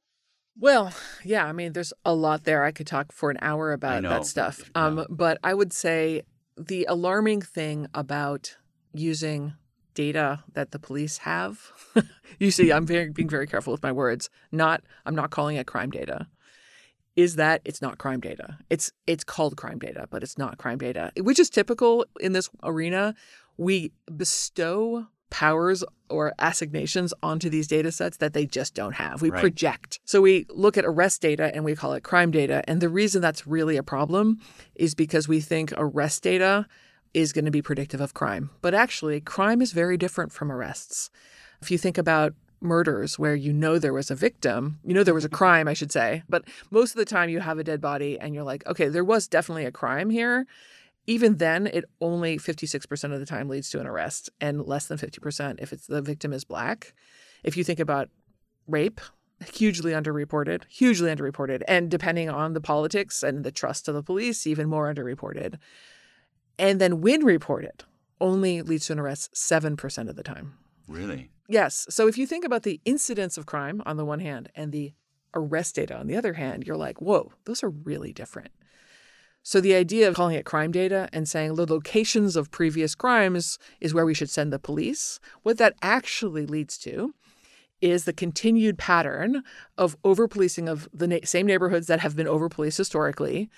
Well, 0.59 0.93
yeah, 1.25 1.47
I 1.47 1.53
mean, 1.53 1.73
there's 1.73 1.93
a 2.05 2.15
lot 2.15 2.45
there. 2.45 2.65
I 2.65 2.73
could 2.73 2.87
talk 2.87 3.13
for 3.13 3.31
an 3.31 3.39
hour 3.41 3.73
about 3.73 4.03
that 4.03 4.27
stuff. 4.27 4.61
Um, 4.75 5.07
but 5.09 5.39
I 5.45 5.55
would 5.55 5.73
say 5.73 6.23
the 6.57 6.85
alarming 6.89 7.41
thing 7.41 7.87
about 7.95 8.57
using 8.93 9.55
data 9.95 10.43
that 10.53 10.73
the 10.73 10.79
police 10.79 11.19
have. 11.19 11.73
you 12.39 12.51
see, 12.51 12.73
I'm 12.73 12.87
very, 12.87 13.11
being 13.11 13.29
very 13.29 13.47
careful 13.47 13.73
with 13.73 13.83
my 13.83 13.93
words. 13.93 14.29
Not, 14.53 14.83
I'm 15.07 15.15
not 15.15 15.31
calling 15.31 15.57
it 15.57 15.67
crime 15.67 15.91
data. 15.91 16.27
Is 17.17 17.37
that 17.37 17.61
it's 17.65 17.83
not 17.83 17.99
crime 17.99 18.21
data? 18.21 18.59
It's 18.71 18.93
it's 19.07 19.25
called 19.25 19.57
crime 19.57 19.79
data, 19.79 20.07
but 20.11 20.23
it's 20.23 20.39
not 20.39 20.59
crime 20.59 20.79
data, 20.79 21.13
which 21.19 21.39
is 21.39 21.51
typical 21.51 22.07
in 22.21 22.33
this 22.33 22.49
arena. 22.63 23.15
We 23.57 23.93
bestow 24.17 25.07
powers 25.31 25.85
or 26.09 26.35
assignations 26.39 27.15
onto 27.23 27.49
these 27.49 27.69
data 27.69 27.93
sets 27.93 28.17
that 28.19 28.33
they 28.33 28.47
just 28.47 28.75
don't 28.75 28.95
have. 28.95 29.23
We 29.23 29.31
Right. 29.31 29.41
project. 29.41 30.01
So 30.05 30.21
we 30.21 30.45
look 30.51 30.77
at 30.77 30.85
arrest 30.85 31.23
data 31.23 31.55
and 31.55 31.65
we 31.65 31.77
call 31.77 31.93
it 31.93 32.03
crime 32.03 32.33
data. 32.33 32.63
And 32.67 32.81
the 32.81 32.89
reason 32.89 33.23
that's 33.23 33.47
really 33.47 33.77
a 33.77 33.83
problem 33.83 34.39
is 34.75 34.95
because 34.95 35.29
we 35.29 35.41
think 35.41 35.73
arrest 35.77 36.23
data 36.25 36.67
is 37.15 37.33
going 37.33 37.45
to 37.45 37.51
be 37.51 37.63
predictive 37.63 38.01
of 38.01 38.15
crime. 38.15 38.51
But 38.61 38.75
actually, 38.75 39.21
crime 39.21 39.63
is 39.63 39.73
very 39.73 39.97
different 39.97 40.33
from 40.33 40.51
arrests. 40.51 41.11
If 41.61 41.71
you 41.71 41.79
think 41.79 41.99
about 41.99 42.35
murders 42.61 43.19
where 43.19 43.35
you 43.35 43.53
know 43.53 43.79
there 43.79 43.93
was 43.93 44.11
a 44.11 44.15
victim, 44.15 44.79
you 44.85 44.95
know 44.95 45.05
there 45.05 45.15
was 45.15 45.25
a 45.25 45.31
crime, 45.31 45.69
I 45.69 45.75
should 45.75 45.93
say, 45.93 46.23
but 46.29 46.45
most 46.71 46.91
of 46.91 46.97
the 46.97 47.05
time 47.05 47.31
you 47.31 47.41
have 47.41 47.59
a 47.59 47.65
dead 47.65 47.81
body 47.81 48.19
and 48.19 48.35
you're 48.35 48.45
like, 48.45 48.67
okay, 48.67 48.89
there 48.89 49.05
was 49.05 49.29
definitely 49.29 49.65
a 49.65 49.73
crime 49.73 50.11
here. 50.11 50.47
Even 51.07 51.39
then, 51.39 51.67
it 51.67 51.87
only 52.01 52.39
56% 52.39 53.13
of 53.13 53.19
the 53.19 53.27
time 53.27 53.49
leads 53.49 53.71
to 53.71 53.81
an 53.81 53.87
arrest 53.87 54.31
and 54.41 54.67
less 54.67 54.87
than 54.87 54.99
50% 54.99 55.61
if 55.61 55.73
it's 55.73 55.87
the 55.87 56.03
victim 56.03 56.33
is 56.33 56.45
black. 56.45 56.95
If 57.43 57.57
you 57.57 57.65
think 57.65 57.81
about 57.81 58.11
rape, 58.67 59.01
hugely 59.53 59.93
underreported, 59.93 60.65
hugely 60.69 61.11
underreported. 61.15 61.63
And 61.67 61.91
depending 61.91 62.29
on 62.29 62.53
the 62.53 62.61
politics 62.61 63.23
and 63.23 63.45
the 63.45 63.51
trust 63.51 63.89
of 63.89 63.95
the 63.95 64.03
police, 64.03 64.47
even 64.47 64.69
more 64.69 64.93
underreported. 64.93 65.57
And 66.59 66.81
then 66.81 67.01
when 67.01 67.25
reported, 67.25 67.85
only 68.21 68.61
leads 68.61 68.87
to 68.87 68.93
an 68.93 69.01
arrest 69.01 69.33
7% 69.35 70.09
of 70.09 70.17
the 70.17 70.23
time. 70.23 70.59
Really? 70.91 71.31
Yes. 71.49 71.87
So 71.89 72.09
if 72.09 72.19
you 72.19 72.27
think 72.27 72.45
about 72.45 72.65
the 72.65 72.81
incidence 72.85 73.39
of 73.39 73.47
crime 73.47 73.81
on 73.87 73.97
the 73.97 74.05
one 74.05 74.21
hand 74.21 74.51
and 74.55 74.73
the 74.73 74.93
arrest 75.35 75.77
data 75.77 75.97
on 75.97 76.09
the 76.09 76.17
other 76.17 76.35
hand, 76.35 76.67
you're 76.67 76.77
like, 76.77 77.01
whoa, 77.01 77.33
those 77.45 77.63
are 77.63 77.71
really 77.71 78.13
different. 78.13 78.51
So 79.43 79.61
the 79.61 79.75
idea 79.75 80.09
of 80.09 80.15
calling 80.15 80.35
it 80.35 80.45
crime 80.45 80.73
data 80.73 81.09
and 81.13 81.29
saying 81.29 81.55
the 81.55 81.67
locations 81.67 82.37
of 82.37 82.51
previous 82.51 82.95
crimes 82.95 83.59
is 83.81 83.95
where 83.95 84.05
we 84.05 84.15
should 84.15 84.29
send 84.29 84.53
the 84.53 84.59
police, 84.59 85.19
what 85.43 85.59
that 85.59 85.75
actually 85.81 86.45
leads 86.45 86.77
to 86.79 87.15
is 87.81 88.05
the 88.05 88.13
continued 88.13 88.77
pattern 88.77 89.43
of 89.79 89.97
over 90.05 90.29
policing 90.29 90.69
of 90.69 90.89
the 90.93 91.07
na- 91.07 91.19
same 91.25 91.47
neighborhoods 91.47 91.87
that 91.87 92.01
have 92.01 92.17
been 92.17 92.29
over 92.29 92.49
policed 92.49 92.77
historically. 92.77 93.49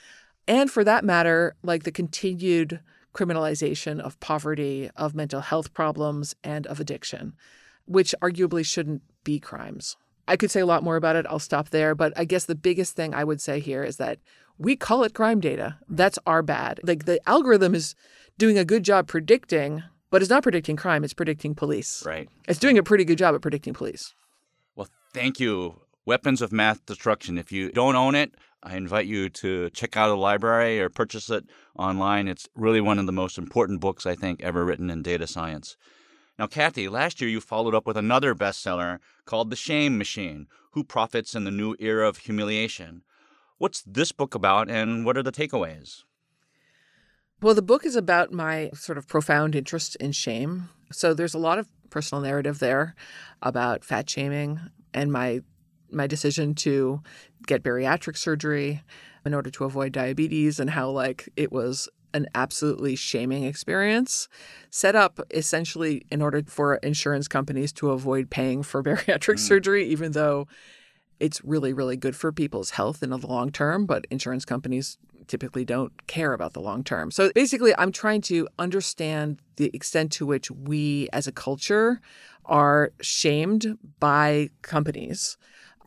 And 0.46 0.70
for 0.70 0.84
that 0.84 1.04
matter, 1.04 1.56
like 1.62 1.82
the 1.82 1.90
continued 1.90 2.80
criminalization 3.14 4.00
of 4.00 4.18
poverty, 4.20 4.90
of 4.96 5.14
mental 5.14 5.40
health 5.40 5.72
problems, 5.74 6.34
and 6.42 6.66
of 6.66 6.80
addiction, 6.80 7.34
which 7.86 8.14
arguably 8.22 8.64
shouldn't 8.64 9.02
be 9.24 9.38
crimes. 9.38 9.96
I 10.28 10.36
could 10.36 10.50
say 10.50 10.60
a 10.60 10.66
lot 10.66 10.82
more 10.82 10.96
about 10.96 11.16
it. 11.16 11.26
I'll 11.28 11.38
stop 11.38 11.70
there. 11.70 11.94
But 11.94 12.12
I 12.16 12.24
guess 12.24 12.44
the 12.44 12.54
biggest 12.54 12.94
thing 12.94 13.14
I 13.14 13.24
would 13.24 13.40
say 13.40 13.60
here 13.60 13.84
is 13.84 13.96
that 13.96 14.18
we 14.58 14.76
call 14.76 15.02
it 15.02 15.14
crime 15.14 15.40
data. 15.40 15.76
That's 15.88 16.18
our 16.26 16.42
bad. 16.42 16.80
Like 16.82 17.04
the 17.04 17.20
algorithm 17.28 17.74
is 17.74 17.94
doing 18.38 18.58
a 18.58 18.64
good 18.64 18.84
job 18.84 19.08
predicting, 19.08 19.82
but 20.10 20.22
it's 20.22 20.30
not 20.30 20.42
predicting 20.42 20.76
crime, 20.76 21.04
it's 21.04 21.14
predicting 21.14 21.54
police. 21.54 22.04
Right. 22.06 22.28
It's 22.48 22.60
doing 22.60 22.78
a 22.78 22.82
pretty 22.82 23.04
good 23.04 23.18
job 23.18 23.34
at 23.34 23.42
predicting 23.42 23.74
police. 23.74 24.14
Well, 24.76 24.88
thank 25.12 25.40
you 25.40 25.80
Weapons 26.04 26.42
of 26.42 26.50
Math 26.50 26.84
Destruction. 26.84 27.38
If 27.38 27.52
you 27.52 27.70
don't 27.70 27.94
own 27.94 28.16
it, 28.16 28.34
I 28.60 28.76
invite 28.76 29.06
you 29.06 29.28
to 29.28 29.70
check 29.70 29.96
out 29.96 30.10
a 30.10 30.14
library 30.14 30.80
or 30.80 30.88
purchase 30.88 31.30
it 31.30 31.44
online. 31.78 32.26
It's 32.26 32.48
really 32.56 32.80
one 32.80 32.98
of 32.98 33.06
the 33.06 33.12
most 33.12 33.38
important 33.38 33.80
books 33.80 34.04
I 34.04 34.16
think 34.16 34.42
ever 34.42 34.64
written 34.64 34.90
in 34.90 35.02
data 35.02 35.28
science. 35.28 35.76
Now, 36.40 36.48
Cathy, 36.48 36.88
last 36.88 37.20
year 37.20 37.30
you 37.30 37.40
followed 37.40 37.74
up 37.74 37.86
with 37.86 37.96
another 37.96 38.34
bestseller 38.34 38.98
called 39.26 39.50
The 39.50 39.56
Shame 39.56 39.96
Machine 39.96 40.48
Who 40.72 40.82
Profits 40.82 41.36
in 41.36 41.44
the 41.44 41.52
New 41.52 41.76
Era 41.78 42.08
of 42.08 42.18
Humiliation. 42.18 43.02
What's 43.58 43.82
this 43.82 44.10
book 44.10 44.34
about 44.34 44.68
and 44.68 45.04
what 45.04 45.16
are 45.16 45.22
the 45.22 45.30
takeaways? 45.30 46.02
Well, 47.40 47.54
the 47.54 47.62
book 47.62 47.86
is 47.86 47.94
about 47.94 48.32
my 48.32 48.70
sort 48.74 48.98
of 48.98 49.06
profound 49.06 49.54
interest 49.54 49.94
in 49.96 50.10
shame. 50.10 50.68
So 50.90 51.14
there's 51.14 51.34
a 51.34 51.38
lot 51.38 51.60
of 51.60 51.68
personal 51.90 52.22
narrative 52.22 52.58
there 52.58 52.96
about 53.40 53.84
fat 53.84 54.10
shaming 54.10 54.60
and 54.92 55.12
my 55.12 55.42
my 55.92 56.06
decision 56.06 56.54
to 56.54 57.00
get 57.46 57.62
bariatric 57.62 58.16
surgery 58.16 58.82
in 59.24 59.34
order 59.34 59.50
to 59.50 59.64
avoid 59.64 59.92
diabetes 59.92 60.58
and 60.58 60.70
how 60.70 60.90
like 60.90 61.28
it 61.36 61.52
was 61.52 61.88
an 62.14 62.26
absolutely 62.34 62.94
shaming 62.94 63.44
experience 63.44 64.28
set 64.70 64.94
up 64.94 65.20
essentially 65.30 66.04
in 66.10 66.20
order 66.20 66.42
for 66.46 66.74
insurance 66.76 67.28
companies 67.28 67.72
to 67.72 67.90
avoid 67.90 68.30
paying 68.30 68.62
for 68.62 68.82
bariatric 68.84 69.36
mm. 69.36 69.38
surgery 69.38 69.86
even 69.86 70.12
though 70.12 70.46
it's 71.20 71.42
really 71.44 71.72
really 71.72 71.96
good 71.96 72.16
for 72.16 72.32
people's 72.32 72.70
health 72.70 73.02
in 73.02 73.10
the 73.10 73.18
long 73.18 73.50
term 73.50 73.86
but 73.86 74.06
insurance 74.10 74.44
companies 74.44 74.98
typically 75.28 75.64
don't 75.64 76.06
care 76.06 76.32
about 76.32 76.52
the 76.52 76.60
long 76.60 76.82
term 76.82 77.10
so 77.10 77.30
basically 77.34 77.74
i'm 77.78 77.92
trying 77.92 78.20
to 78.20 78.48
understand 78.58 79.40
the 79.56 79.70
extent 79.72 80.10
to 80.10 80.26
which 80.26 80.50
we 80.50 81.08
as 81.12 81.26
a 81.26 81.32
culture 81.32 82.00
are 82.44 82.92
shamed 83.00 83.78
by 84.00 84.50
companies 84.62 85.38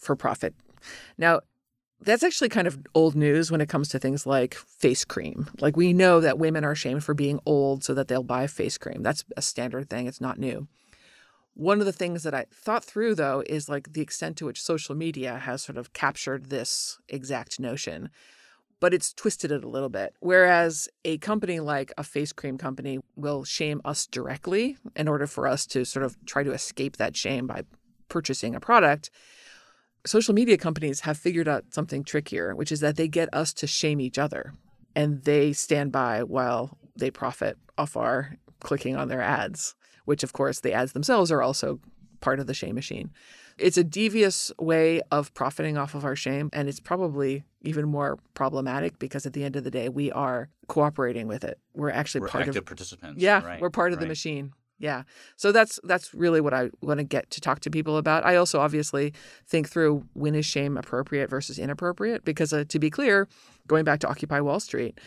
for 0.06 0.16
profit 0.16 0.54
now 1.18 1.40
that's 2.02 2.24
actually 2.24 2.50
kind 2.50 2.68
of 2.68 2.80
old 2.94 3.16
news 3.16 3.52
when 3.52 3.62
it 3.62 3.70
comes 3.70 3.90
to 3.90 4.00
things 4.00 4.26
like 4.26 4.54
face 4.54 5.06
cream. 5.06 5.50
Like 5.60 5.78
we 5.78 5.94
know 5.94 6.20
that 6.20 6.38
women 6.38 6.64
are 6.64 6.76
shamed 6.76 7.04
for 7.04 7.14
being 7.14 7.40
old 7.46 7.84
so 7.84 7.94
that 7.94 8.08
they'll 8.08 8.24
buy 8.24 8.48
face 8.48 8.78
cream. 8.78 9.02
That's 9.02 9.24
a 9.38 9.42
standard 9.42 9.90
thing, 9.90 10.08
it's 10.08 10.22
not 10.22 10.40
new. 10.40 10.68
One 11.54 11.80
of 11.80 11.86
the 11.86 11.94
things 11.94 12.24
that 12.24 12.34
I 12.34 12.46
thought 12.54 12.84
through 12.84 13.16
though 13.16 13.44
is 13.48 13.70
like 13.70 13.94
the 13.94 14.02
extent 14.02 14.38
to 14.38 14.46
which 14.46 14.62
social 14.62 14.94
media 14.94 15.38
has 15.38 15.64
sort 15.64 15.78
of 15.78 15.94
captured 15.94 16.50
this 16.50 17.00
exact 17.08 17.60
notion, 17.60 18.10
but 18.82 18.94
it's 18.94 19.14
twisted 19.14 19.52
it 19.52 19.64
a 19.64 19.70
little 19.70 19.90
bit. 19.90 20.16
Whereas 20.20 20.90
a 21.06 21.18
company 21.20 21.62
like 21.62 21.94
a 21.98 22.04
face 22.04 22.34
cream 22.34 22.58
company 22.58 23.00
will 23.16 23.46
shame 23.46 23.80
us 23.86 24.06
directly 24.06 24.78
in 24.98 25.08
order 25.08 25.28
for 25.28 25.48
us 25.48 25.66
to 25.68 25.86
sort 25.86 26.04
of 26.04 26.18
try 26.26 26.44
to 26.44 26.52
escape 26.52 26.98
that 26.98 27.16
shame 27.16 27.48
by 27.48 27.64
purchasing 28.10 28.54
a 28.54 28.60
product 28.60 29.10
social 30.06 30.34
media 30.34 30.58
companies 30.58 31.02
have 31.02 31.18
figured 31.18 31.48
out 31.48 31.66
something 31.74 32.04
trickier, 32.04 32.56
which 32.56 32.72
is 32.72 32.80
that 32.80 32.96
they 32.96 33.08
get 33.08 33.34
us 33.34 33.54
to 33.54 33.68
shame 33.68 34.00
each 34.00 34.18
other 34.18 34.54
and 34.96 35.24
they 35.24 35.52
stand 35.54 35.92
by 35.92 36.24
while 36.24 36.78
they 36.96 37.12
profit 37.12 37.58
off 37.78 37.98
our 37.98 38.38
clicking 38.62 38.96
on 38.96 39.10
their 39.10 39.22
ads, 39.22 39.76
which 40.06 40.24
of 40.24 40.34
course 40.34 40.62
the 40.62 40.74
ads 40.74 40.94
themselves 40.94 41.32
are 41.32 41.42
also 41.42 41.80
part 42.22 42.40
of 42.40 42.48
the 42.48 42.54
shame 42.54 42.76
machine. 42.76 43.12
It's 43.58 43.78
a 43.78 43.84
devious 43.84 44.52
way 44.60 45.02
of 45.12 45.34
profiting 45.34 45.78
off 45.78 45.96
of 45.96 46.04
our 46.04 46.16
shame, 46.16 46.50
and 46.52 46.68
it's 46.68 46.80
probably 46.80 47.46
even 47.62 47.88
more 47.88 48.20
problematic 48.34 49.00
because 49.00 49.26
at 49.26 49.34
the 49.34 49.46
end 49.46 49.56
of 49.56 49.64
the 49.64 49.72
day, 49.72 49.88
we 49.88 50.12
are 50.12 50.50
cooperating 50.68 51.28
with 51.28 51.46
it. 51.46 51.58
We're 51.74 51.90
actually 51.90 52.22
we're 52.22 52.30
part 52.30 52.42
active 52.44 52.58
of 52.58 52.66
participants. 52.66 53.22
Yeah, 53.22 53.46
right, 53.46 53.62
we're 53.62 53.70
part 53.70 53.94
of 53.94 53.98
right. 53.98 54.02
the 54.02 54.08
machine. 54.08 54.52
Yeah. 54.78 55.04
So 55.38 55.52
that's 55.52 55.80
that's 55.84 56.14
really 56.14 56.42
what 56.42 56.54
I 56.54 56.70
want 56.82 56.98
to 56.98 57.04
get 57.04 57.30
to 57.32 57.42
talk 57.42 57.62
to 57.62 57.70
people 57.70 57.98
about. 57.98 58.26
I 58.26 58.36
also 58.36 58.60
obviously 58.60 59.14
think 59.48 59.70
through 59.70 60.06
when 60.14 60.36
is 60.36 60.46
shame 60.46 60.78
appropriate 60.78 61.30
versus 61.30 61.58
inappropriate 61.58 62.26
because 62.26 62.52
uh, 62.52 62.66
to 62.68 62.80
be 62.80 62.90
clear, 62.90 63.28
going 63.68 63.86
back 63.86 64.00
to 64.02 64.08
Occupy 64.08 64.42
Wall 64.42 64.60
Street, 64.60 65.00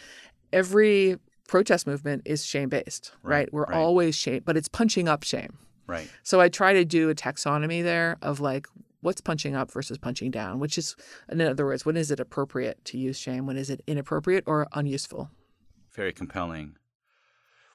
every 0.52 1.18
protest 1.48 1.86
movement 1.86 2.22
is 2.24 2.44
shame 2.44 2.68
based, 2.68 3.12
right, 3.22 3.32
right? 3.32 3.52
We're 3.52 3.64
right. 3.64 3.76
always 3.76 4.14
shame, 4.14 4.42
but 4.44 4.56
it's 4.56 4.68
punching 4.68 5.08
up 5.08 5.22
shame. 5.22 5.58
Right. 5.86 6.08
So 6.22 6.40
I 6.40 6.48
try 6.48 6.74
to 6.74 6.84
do 6.84 7.08
a 7.10 7.14
taxonomy 7.14 7.82
there 7.82 8.16
of 8.22 8.40
like 8.40 8.66
what's 9.00 9.20
punching 9.20 9.54
up 9.54 9.70
versus 9.70 9.98
punching 9.98 10.30
down, 10.30 10.60
which 10.60 10.78
is 10.78 10.96
in 11.30 11.40
other 11.40 11.66
words, 11.66 11.84
when 11.84 11.96
is 11.96 12.10
it 12.10 12.20
appropriate 12.20 12.84
to 12.86 12.98
use 12.98 13.18
shame? 13.18 13.46
When 13.46 13.56
is 13.56 13.70
it 13.70 13.82
inappropriate 13.86 14.44
or 14.46 14.66
unuseful? 14.72 15.30
Very 15.94 16.12
compelling. 16.12 16.76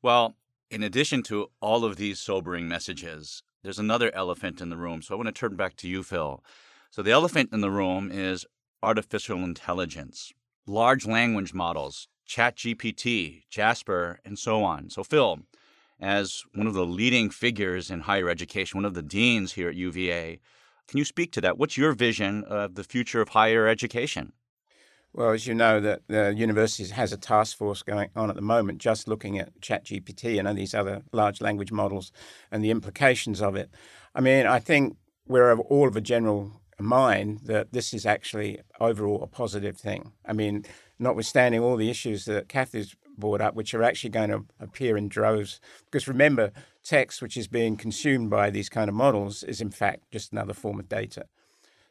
Well, 0.02 0.36
in 0.74 0.82
addition 0.82 1.22
to 1.24 1.52
all 1.62 1.86
of 1.86 1.98
these 1.98 2.20
sobering 2.20 2.68
messages, 2.68 3.44
there's 3.62 3.78
another 3.78 4.14
elephant 4.16 4.60
in 4.60 4.70
the 4.70 4.78
room. 4.78 5.02
So 5.02 5.14
I 5.14 5.18
want 5.18 5.28
to 5.28 5.32
turn 5.32 5.56
back 5.56 5.76
to 5.78 5.88
you, 5.88 6.02
Phil. 6.02 6.44
So 6.90 7.04
the 7.04 7.12
elephant 7.12 7.52
in 7.54 7.62
the 7.62 7.70
room 7.70 8.12
is 8.12 8.46
artificial 8.82 9.44
intelligence, 9.44 10.34
large 10.66 11.06
language 11.06 11.54
models, 11.54 12.08
ChatGPT, 12.28 13.44
Jasper, 13.50 14.20
and 14.26 14.38
so 14.40 14.64
on. 14.64 14.90
So, 14.90 15.04
Phil, 15.04 15.40
as 16.00 16.44
one 16.54 16.68
of 16.68 16.74
the 16.74 16.86
leading 16.86 17.30
figures 17.30 17.92
in 17.92 18.02
higher 18.02 18.30
education, 18.30 18.78
one 18.78 18.86
of 18.86 18.94
the 18.94 19.04
deans 19.04 19.54
here 19.54 19.70
at 19.70 19.76
UVA, 19.76 20.40
can 20.88 20.98
you 20.98 21.06
speak 21.06 21.32
to 21.34 21.42
that? 21.42 21.58
What's 21.58 21.78
your 21.78 21.94
vision 21.94 22.44
of 22.46 22.76
the 22.76 22.84
future 22.84 23.22
of 23.22 23.30
higher 23.30 23.68
education? 23.68 24.34
Well, 25.16 25.30
as 25.30 25.46
you 25.46 25.54
know, 25.54 25.80
that 25.80 26.02
the 26.08 26.34
university 26.36 26.90
has 26.92 27.14
a 27.14 27.18
task 27.18 27.56
force 27.56 27.84
going 27.84 28.10
on 28.16 28.32
at 28.32 28.36
the 28.36 28.42
moment, 28.42 28.80
just 28.80 29.08
looking 29.08 29.38
at 29.38 29.62
ChatGPT 29.62 30.40
and 30.40 30.58
these 30.58 30.74
other 30.74 31.04
large 31.12 31.40
language 31.40 31.72
models 31.72 32.12
and 32.52 32.64
the 32.64 32.72
implications 32.72 33.40
of 33.40 33.56
it. 33.56 33.70
I 34.16 34.22
mean, 34.22 34.48
I 34.48 34.58
think 34.58 34.98
we're 35.28 35.56
all 35.56 35.88
of 35.88 35.96
a 35.96 36.02
general 36.02 36.52
mind 36.80 37.42
that 37.44 37.74
this 37.74 37.94
is 37.94 38.08
actually 38.08 38.62
overall 38.80 39.22
a 39.22 39.28
positive 39.28 39.78
thing. 39.78 40.14
I 40.26 40.34
mean, 40.34 40.66
notwithstanding 40.98 41.62
all 41.62 41.78
the 41.78 41.92
issues 41.92 42.26
that 42.26 42.50
Cathy's 42.50 42.96
brought 43.16 43.42
up, 43.42 43.54
which 43.54 43.76
are 43.76 43.84
actually 43.84 44.10
going 44.10 44.32
to 44.32 44.46
appear 44.60 44.98
in 44.98 45.10
droves. 45.10 45.60
Because 45.86 46.08
remember, 46.08 46.52
text 46.84 47.22
which 47.22 47.38
is 47.38 47.48
being 47.48 47.78
consumed 47.78 48.32
by 48.32 48.50
these 48.50 48.68
kind 48.68 48.90
of 48.90 48.96
models 48.96 49.44
is 49.44 49.62
in 49.62 49.70
fact 49.70 50.12
just 50.12 50.32
another 50.32 50.54
form 50.54 50.80
of 50.80 50.90
data. 50.90 51.26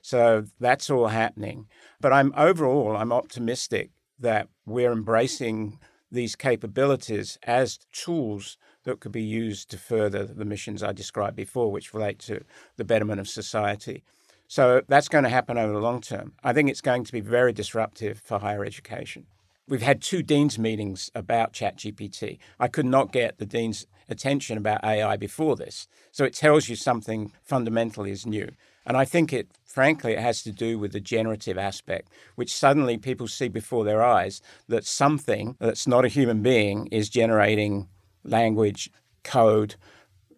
So 0.02 0.44
that's 0.60 0.90
all 0.90 1.06
happening. 1.06 1.66
But 2.00 2.12
I'm 2.12 2.34
overall, 2.36 2.96
I'm 2.96 3.12
optimistic 3.12 3.90
that 4.18 4.48
we're 4.66 4.92
embracing 4.92 5.78
these 6.10 6.36
capabilities 6.36 7.38
as 7.44 7.78
tools 7.92 8.58
that 8.84 9.00
could 9.00 9.12
be 9.12 9.22
used 9.22 9.70
to 9.70 9.78
further 9.78 10.24
the 10.24 10.44
missions 10.44 10.82
I 10.82 10.92
described 10.92 11.36
before, 11.36 11.72
which 11.72 11.94
relate 11.94 12.18
to 12.20 12.44
the 12.76 12.84
betterment 12.84 13.20
of 13.20 13.28
society. 13.28 14.02
So 14.48 14.82
that's 14.86 15.08
going 15.08 15.24
to 15.24 15.30
happen 15.30 15.56
over 15.56 15.72
the 15.72 15.78
long 15.78 16.02
term. 16.02 16.34
I 16.44 16.52
think 16.52 16.68
it's 16.68 16.82
going 16.82 17.04
to 17.04 17.12
be 17.12 17.20
very 17.20 17.52
disruptive 17.52 18.20
for 18.20 18.40
higher 18.40 18.64
education. 18.64 19.26
We've 19.68 19.80
had 19.80 20.02
two 20.02 20.22
deans 20.22 20.58
meetings 20.58 21.10
about 21.14 21.52
ChatGPT. 21.54 22.38
I 22.60 22.68
could 22.68 22.84
not 22.84 23.12
get 23.12 23.38
the 23.38 23.46
dean's 23.46 23.86
attention 24.10 24.58
about 24.58 24.84
AI 24.84 25.16
before 25.16 25.56
this. 25.56 25.88
So 26.10 26.24
it 26.24 26.34
tells 26.34 26.68
you 26.68 26.76
something 26.76 27.32
fundamentally 27.42 28.10
is 28.10 28.26
new. 28.26 28.50
And 28.84 28.96
I 28.96 29.04
think 29.04 29.32
it, 29.32 29.48
frankly, 29.64 30.12
it 30.12 30.18
has 30.18 30.42
to 30.42 30.52
do 30.52 30.78
with 30.78 30.92
the 30.92 31.00
generative 31.00 31.58
aspect, 31.58 32.08
which 32.34 32.52
suddenly 32.52 32.98
people 32.98 33.28
see 33.28 33.48
before 33.48 33.84
their 33.84 34.02
eyes 34.02 34.42
that 34.68 34.84
something 34.84 35.56
that's 35.60 35.86
not 35.86 36.04
a 36.04 36.08
human 36.08 36.42
being 36.42 36.86
is 36.88 37.08
generating 37.08 37.88
language, 38.24 38.90
code, 39.22 39.76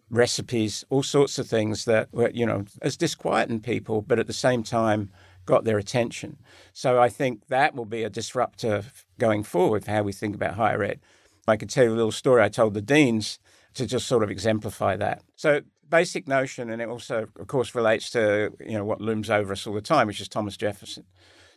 recipes, 0.09 0.85
all 0.89 1.03
sorts 1.03 1.39
of 1.39 1.47
things 1.47 1.85
that, 1.85 2.09
you 2.33 2.45
know, 2.45 2.65
has 2.81 2.95
disquieted 2.95 3.63
people, 3.63 4.01
but 4.01 4.19
at 4.19 4.27
the 4.27 4.33
same 4.33 4.63
time 4.63 5.09
got 5.45 5.63
their 5.63 5.77
attention. 5.77 6.37
So 6.73 6.99
I 6.99 7.09
think 7.09 7.47
that 7.47 7.75
will 7.75 7.85
be 7.85 8.03
a 8.03 8.09
disruptor 8.09 8.83
going 9.19 9.43
forward 9.43 9.85
for 9.85 9.91
how 9.91 10.03
we 10.03 10.11
think 10.11 10.35
about 10.35 10.55
higher 10.55 10.83
ed. 10.83 10.99
I 11.47 11.57
could 11.57 11.69
tell 11.69 11.83
you 11.83 11.93
a 11.93 11.95
little 11.95 12.11
story 12.11 12.41
I 12.41 12.49
told 12.49 12.73
the 12.73 12.81
deans 12.81 13.39
to 13.75 13.85
just 13.85 14.07
sort 14.07 14.23
of 14.23 14.31
exemplify 14.31 14.95
that. 14.97 15.21
So 15.35 15.61
basic 15.89 16.27
notion, 16.27 16.69
and 16.69 16.81
it 16.81 16.89
also, 16.89 17.27
of 17.39 17.47
course, 17.47 17.75
relates 17.75 18.09
to 18.11 18.51
you 18.59 18.73
know 18.73 18.85
what 18.85 19.01
looms 19.01 19.29
over 19.29 19.53
us 19.53 19.65
all 19.67 19.73
the 19.73 19.81
time, 19.81 20.07
which 20.07 20.21
is 20.21 20.27
Thomas 20.27 20.57
Jefferson. 20.57 21.05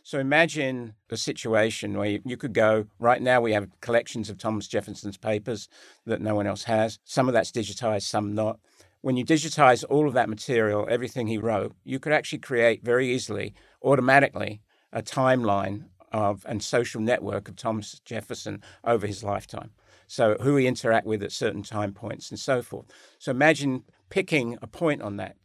So 0.03 0.17
imagine 0.17 0.95
a 1.09 1.17
situation 1.17 1.97
where 1.97 2.09
you, 2.09 2.21
you, 2.25 2.37
could 2.37 2.53
go 2.53 2.87
right 2.99 3.21
now. 3.21 3.41
We 3.41 3.53
have 3.53 3.67
collections 3.81 4.29
of 4.29 4.37
Thomas 4.37 4.67
Jefferson's 4.67 5.17
papers 5.17 5.67
that 6.05 6.21
no 6.21 6.35
one 6.35 6.47
else 6.47 6.63
has. 6.63 6.99
Some 7.03 7.27
of 7.27 7.33
that's 7.33 7.51
digitized, 7.51 8.03
some 8.03 8.33
not. 8.33 8.59
When 9.01 9.17
you 9.17 9.25
digitize 9.25 9.83
all 9.87 10.07
of 10.07 10.13
that 10.13 10.29
material, 10.29 10.87
everything 10.89 11.27
he 11.27 11.37
wrote, 11.37 11.75
you 11.83 11.99
could 11.99 12.13
actually 12.13 12.39
create 12.39 12.83
very 12.83 13.13
easily, 13.13 13.53
automatically, 13.83 14.61
a 14.91 15.01
timeline 15.01 15.85
of 16.11 16.43
and 16.47 16.63
social 16.63 17.01
network 17.01 17.47
of 17.47 17.55
Thomas 17.55 17.99
Jefferson 18.03 18.63
over 18.83 19.05
his 19.05 19.23
lifetime. 19.23 19.71
So 20.07 20.37
who 20.41 20.55
he 20.55 20.65
interact 20.65 21.05
with 21.05 21.21
at 21.21 21.31
certain 21.31 21.61
time 21.61 21.93
points 21.93 22.31
and 22.31 22.39
so 22.39 22.63
forth. 22.63 22.87
So 23.19 23.29
imagine 23.29 23.83
picking 24.09 24.57
a 24.61 24.67
point 24.67 25.01
on 25.01 25.17
that. 25.17 25.35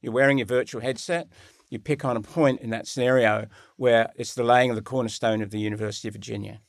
You're 0.00 0.12
wearing 0.12 0.38
your 0.38 0.46
virtual 0.46 0.80
headset. 0.80 1.28
You 1.68 1.78
pick 1.78 2.04
on 2.04 2.16
a 2.16 2.20
point 2.20 2.60
in 2.60 2.70
that 2.70 2.86
scenario 2.86 3.46
where 3.76 4.10
it's 4.16 4.34
the 4.34 4.42
laying 4.42 4.70
of 4.70 4.76
the 4.76 4.82
cornerstone 4.82 5.42
of 5.42 5.50
the 5.50 5.60
University 5.60 6.08
of 6.08 6.14
Virginia. 6.14 6.60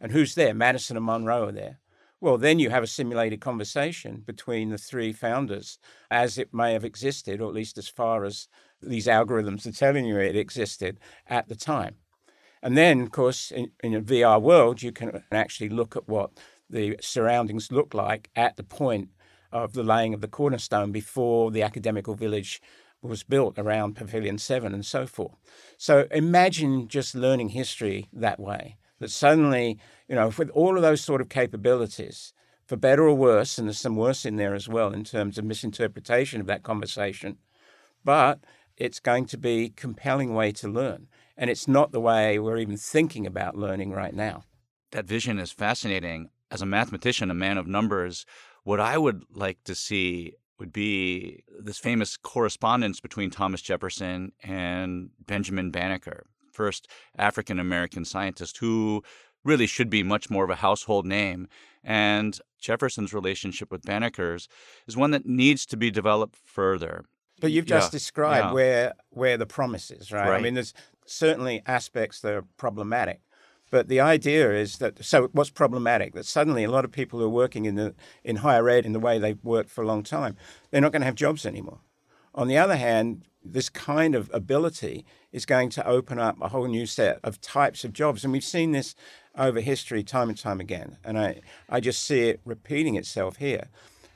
And 0.00 0.12
who's 0.12 0.34
there? 0.34 0.54
Madison 0.54 0.96
and 0.96 1.04
Monroe 1.04 1.48
are 1.48 1.52
there. 1.52 1.80
Well, 2.22 2.36
then 2.36 2.58
you 2.58 2.70
have 2.70 2.82
a 2.82 2.86
simulated 2.86 3.40
conversation 3.40 4.22
between 4.26 4.68
the 4.68 4.78
three 4.78 5.12
founders 5.12 5.78
as 6.10 6.36
it 6.36 6.52
may 6.52 6.74
have 6.74 6.84
existed, 6.84 7.40
or 7.40 7.48
at 7.48 7.54
least 7.54 7.78
as 7.78 7.88
far 7.88 8.24
as 8.24 8.48
these 8.82 9.06
algorithms 9.06 9.66
are 9.66 9.72
telling 9.72 10.04
you 10.04 10.18
it 10.18 10.36
existed 10.36 10.98
at 11.26 11.48
the 11.48 11.56
time. 11.56 11.96
And 12.62 12.76
then, 12.76 13.00
of 13.00 13.10
course, 13.10 13.50
in, 13.50 13.70
in 13.82 13.94
a 13.94 14.02
VR 14.02 14.40
world, 14.40 14.82
you 14.82 14.92
can 14.92 15.22
actually 15.32 15.70
look 15.70 15.96
at 15.96 16.08
what 16.08 16.32
the 16.68 16.96
surroundings 17.00 17.72
look 17.72 17.94
like 17.94 18.30
at 18.36 18.56
the 18.56 18.64
point 18.64 19.08
of 19.52 19.72
the 19.72 19.82
laying 19.82 20.14
of 20.14 20.20
the 20.20 20.28
cornerstone 20.28 20.92
before 20.92 21.50
the 21.50 21.62
academical 21.62 22.14
village 22.14 22.60
was 23.02 23.22
built 23.22 23.58
around 23.58 23.96
Pavilion 23.96 24.38
7 24.38 24.74
and 24.74 24.84
so 24.84 25.06
forth. 25.06 25.36
So 25.78 26.06
imagine 26.10 26.88
just 26.88 27.14
learning 27.14 27.50
history 27.50 28.08
that 28.12 28.38
way, 28.38 28.76
that 28.98 29.10
suddenly, 29.10 29.78
you 30.08 30.14
know, 30.14 30.30
with 30.36 30.50
all 30.50 30.76
of 30.76 30.82
those 30.82 31.00
sort 31.00 31.20
of 31.20 31.28
capabilities, 31.28 32.32
for 32.66 32.76
better 32.76 33.08
or 33.08 33.14
worse, 33.14 33.58
and 33.58 33.66
there's 33.66 33.80
some 33.80 33.96
worse 33.96 34.24
in 34.24 34.36
there 34.36 34.54
as 34.54 34.68
well 34.68 34.92
in 34.92 35.02
terms 35.02 35.38
of 35.38 35.44
misinterpretation 35.44 36.40
of 36.40 36.46
that 36.46 36.62
conversation, 36.62 37.38
but 38.04 38.38
it's 38.76 39.00
going 39.00 39.26
to 39.26 39.36
be 39.36 39.64
a 39.64 39.70
compelling 39.70 40.34
way 40.34 40.52
to 40.52 40.68
learn. 40.68 41.08
And 41.36 41.50
it's 41.50 41.66
not 41.66 41.90
the 41.90 42.00
way 42.00 42.38
we're 42.38 42.58
even 42.58 42.76
thinking 42.76 43.26
about 43.26 43.56
learning 43.56 43.90
right 43.90 44.14
now. 44.14 44.44
That 44.92 45.06
vision 45.06 45.38
is 45.38 45.50
fascinating. 45.50 46.30
As 46.50 46.62
a 46.62 46.66
mathematician, 46.66 47.30
a 47.30 47.34
man 47.34 47.58
of 47.58 47.66
numbers, 47.66 48.24
what 48.70 48.78
I 48.78 48.96
would 48.96 49.24
like 49.34 49.58
to 49.64 49.74
see 49.74 50.34
would 50.60 50.72
be 50.72 51.42
this 51.58 51.76
famous 51.76 52.16
correspondence 52.16 53.00
between 53.00 53.28
Thomas 53.28 53.60
Jefferson 53.60 54.30
and 54.44 55.10
Benjamin 55.26 55.72
Banneker, 55.72 56.26
first 56.52 56.86
African 57.18 57.58
American 57.58 58.04
scientist 58.04 58.58
who 58.58 59.02
really 59.42 59.66
should 59.66 59.90
be 59.90 60.04
much 60.04 60.30
more 60.30 60.44
of 60.44 60.50
a 60.50 60.54
household 60.54 61.04
name. 61.04 61.48
And 61.82 62.38
Jefferson's 62.60 63.12
relationship 63.12 63.72
with 63.72 63.82
Banneker's 63.82 64.46
is 64.86 64.96
one 64.96 65.10
that 65.10 65.26
needs 65.26 65.66
to 65.66 65.76
be 65.76 65.90
developed 65.90 66.36
further. 66.36 67.02
But 67.40 67.50
you've 67.50 67.66
just 67.66 67.88
Yeah, 67.88 67.98
described 67.98 68.46
yeah. 68.46 68.52
where 68.52 68.92
where 69.08 69.36
the 69.36 69.46
promise 69.46 69.90
is, 69.90 70.12
right? 70.12 70.28
I 70.28 70.40
mean, 70.40 70.54
there's 70.54 70.74
certainly 71.06 71.60
aspects 71.66 72.20
that 72.20 72.34
are 72.34 72.44
problematic, 72.56 73.20
but 73.70 73.88
the 73.88 74.00
idea 74.00 74.52
is 74.52 74.78
that 74.78 75.04
so 75.04 75.28
what's 75.32 75.50
problematic? 75.50 76.14
That 76.14 76.26
suddenly 76.26 76.64
a 76.64 76.70
lot 76.70 76.84
of 76.84 76.92
people 76.92 77.18
who 77.18 77.26
are 77.26 77.28
working 77.44 77.64
in 77.64 77.76
the 77.76 77.94
in 78.24 78.36
higher 78.36 78.68
ed 78.68 78.84
in 78.86 78.92
the 78.92 79.00
way 79.00 79.18
they've 79.18 79.42
worked 79.44 79.70
for 79.70 79.82
a 79.82 79.86
long 79.86 80.02
time, 80.02 80.36
they're 80.70 80.80
not 80.80 80.92
going 80.92 81.02
to 81.02 81.06
have 81.06 81.14
jobs 81.14 81.46
anymore. 81.46 81.80
On 82.34 82.48
the 82.48 82.58
other 82.58 82.76
hand, 82.76 83.24
this 83.44 83.68
kind 83.68 84.14
of 84.14 84.30
ability 84.32 85.04
is 85.32 85.46
going 85.46 85.70
to 85.70 85.86
open 85.86 86.18
up 86.18 86.36
a 86.40 86.48
whole 86.48 86.68
new 86.68 86.86
set 86.86 87.18
of 87.24 87.40
types 87.40 87.84
of 87.84 87.92
jobs, 87.92 88.24
and 88.24 88.32
we've 88.32 88.44
seen 88.44 88.72
this 88.72 88.94
over 89.36 89.60
history 89.60 90.02
time 90.02 90.28
and 90.28 90.38
time 90.38 90.60
again. 90.60 90.98
And 91.04 91.18
I 91.18 91.40
I 91.68 91.80
just 91.80 92.02
see 92.02 92.28
it 92.28 92.40
repeating 92.44 92.96
itself 92.96 93.36
here, 93.36 93.68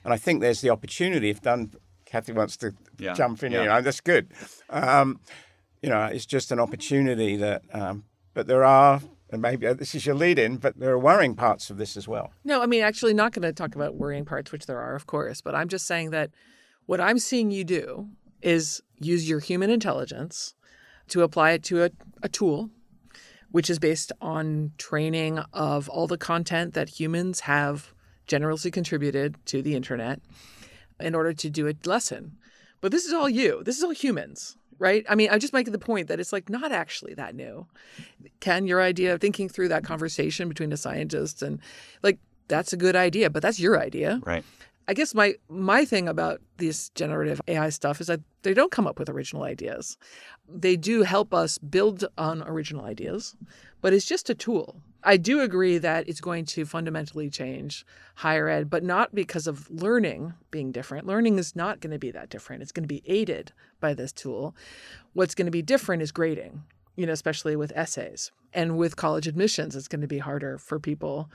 and 0.05 0.13
I 0.13 0.17
think 0.19 0.41
there's 0.41 0.61
the 0.61 0.71
opportunity 0.71 1.31
if 1.31 1.41
done. 1.41 1.73
Cathy 2.07 2.33
wants 2.33 2.57
to 2.59 2.73
Yeah, 2.99 3.15
jump 3.15 3.43
in 3.43 3.51
yeah. 3.51 3.63
here. 3.63 3.83
That's 3.83 4.01
good. 4.01 4.29
Um, 4.71 5.19
you 5.83 5.89
know, 5.89 6.05
it's 6.05 6.27
just 6.27 6.53
an 6.53 6.61
opportunity 6.61 7.35
that, 7.37 7.63
um, 7.73 8.05
but 8.35 8.47
there 8.47 8.63
are, 8.63 9.01
and 9.35 9.43
maybe 9.43 9.67
uh, 9.67 9.75
this 9.75 9.95
is 9.95 10.07
your 10.07 10.15
lead 10.15 10.39
in, 10.39 10.57
but 10.57 10.79
there 10.79 10.93
are 10.93 10.99
worrying 10.99 11.35
parts 11.35 11.69
of 11.69 11.77
this 11.77 11.97
as 11.97 12.09
well. 12.09 12.33
No, 12.45 12.63
I 12.63 12.67
mean, 12.67 12.83
actually, 12.83 13.13
not 13.13 13.33
going 13.33 13.43
to 13.43 13.53
talk 13.53 13.75
about 13.75 13.97
worrying 13.97 14.25
parts, 14.25 14.51
which 14.53 14.67
there 14.67 14.81
are, 14.81 14.95
of 14.95 15.07
course, 15.07 15.41
but 15.41 15.55
I'm 15.55 15.69
just 15.69 15.87
saying 15.87 16.11
that 16.11 16.31
what 16.87 17.01
I'm 17.01 17.19
seeing 17.19 17.51
you 17.51 17.65
do 17.65 18.09
is 18.41 18.83
use 18.99 19.29
your 19.29 19.41
human 19.41 19.71
intelligence 19.71 20.55
to 21.09 21.23
apply 21.23 21.51
it 21.53 21.63
to 21.65 21.85
a, 21.85 21.91
a 22.23 22.29
tool, 22.29 22.71
which 23.51 23.69
is 23.69 23.79
based 23.79 24.13
on 24.21 24.73
training 24.79 25.39
of 25.53 25.89
all 25.89 26.07
the 26.07 26.19
content 26.19 26.75
that 26.75 26.89
humans 26.89 27.41
have 27.41 27.93
generously 28.27 28.71
contributed 28.71 29.37
to 29.47 29.63
the 29.63 29.75
internet 29.75 30.21
in 31.01 31.15
order 31.15 31.33
to 31.33 31.51
do 31.51 31.69
a 31.69 31.75
lesson. 31.85 32.37
But 32.81 32.93
this 32.93 33.05
is 33.07 33.13
all 33.13 33.29
you, 33.29 33.63
this 33.65 33.79
is 33.79 33.85
all 33.85 33.91
humans. 33.91 34.57
Right. 34.79 35.05
I 35.09 35.15
mean, 35.15 35.31
I'm 35.31 35.41
just 35.41 35.53
making 35.53 35.73
the 35.73 35.79
point 35.79 36.09
that 36.09 36.21
it's 36.21 36.33
like 36.33 36.49
not 36.49 36.73
actually 36.73 37.15
that 37.15 37.35
new. 37.35 37.67
Ken, 38.41 38.67
your 38.67 38.83
idea 38.83 39.15
of 39.15 39.21
thinking 39.21 39.49
through 39.49 39.69
that 39.69 39.85
conversation 39.85 40.49
between 40.49 40.73
a 40.73 40.77
scientist 40.77 41.43
and 41.43 41.61
like 42.03 42.19
that's 42.49 42.73
a 42.73 42.77
good 42.77 42.97
idea, 42.97 43.31
but 43.31 43.43
that's 43.43 43.61
your 43.61 43.81
idea. 43.81 44.21
Right. 44.25 44.45
I 44.87 44.95
guess 44.95 45.15
my 45.15 45.35
my 45.49 45.85
thing 45.85 46.09
about 46.09 46.41
this 46.59 46.91
generative 46.91 47.41
AI 47.49 47.71
stuff 47.71 48.01
is 48.01 48.09
that 48.09 48.21
they 48.43 48.53
don't 48.53 48.71
come 48.71 48.87
up 48.87 48.99
with 48.99 49.09
original 49.09 49.45
ideas. 49.45 49.97
They 50.49 50.77
do 50.77 51.03
help 51.03 51.33
us 51.33 51.57
build 51.57 52.05
on 52.19 52.43
original 52.43 52.85
ideas, 52.85 53.35
but 53.85 53.93
it's 53.93 54.07
just 54.07 54.31
a 54.31 54.35
tool. 54.35 54.81
I 55.03 55.19
do 55.19 55.43
agree 55.43 55.77
that 55.77 56.09
it's 56.09 56.23
going 56.23 56.47
to 56.47 56.65
fundamentally 56.65 57.29
change 57.29 57.85
higher 58.15 58.49
ed, 58.49 58.71
but 58.71 58.83
not 58.83 59.15
because 59.15 59.47
of 59.47 59.71
learning 59.71 60.33
being 60.51 60.73
different. 60.73 61.07
Learning 61.07 61.39
is 61.39 61.55
not 61.55 61.81
going 61.81 61.91
to 61.91 61.99
be 61.99 62.11
that 62.13 62.31
different. 62.31 62.63
It's 62.63 62.73
going 62.73 62.85
to 62.85 62.89
be 62.89 63.03
aided 63.05 63.53
by 63.81 63.93
this 63.93 64.11
tool. 64.11 64.57
What's 65.13 65.35
going 65.35 65.45
to 65.45 65.51
be 65.53 65.61
different 65.61 66.01
is 66.01 66.13
grading, 66.13 66.63
you 66.97 67.05
know, 67.05 67.13
especially 67.13 67.57
with 67.57 67.75
essays. 67.77 68.33
And 68.55 68.79
with 68.79 68.97
college 68.97 69.27
admissions, 69.27 69.77
it's 69.77 69.87
going 69.87 70.01
to 70.01 70.07
be 70.07 70.17
harder 70.17 70.57
for 70.57 70.81
people. 70.81 71.31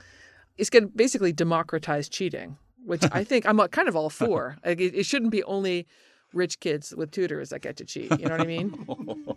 It's 0.58 0.70
going 0.70 0.86
to 0.86 0.88
basically 0.88 1.32
democratize 1.32 2.08
cheating, 2.08 2.56
which 2.84 3.04
I 3.12 3.22
think 3.22 3.46
I'm 3.46 3.58
kind 3.68 3.86
of 3.86 3.94
all 3.94 4.10
for. 4.10 4.56
Like, 4.64 4.80
it, 4.80 4.96
it 4.96 5.06
shouldn't 5.06 5.30
be 5.30 5.44
only 5.44 5.86
rich 6.32 6.60
kids 6.60 6.94
with 6.94 7.10
tutors 7.10 7.50
that 7.50 7.60
get 7.60 7.76
to 7.78 7.84
cheat. 7.84 8.10
You 8.18 8.26
know 8.26 8.36
what 8.36 8.40
I 8.40 8.46
mean? 8.46 8.86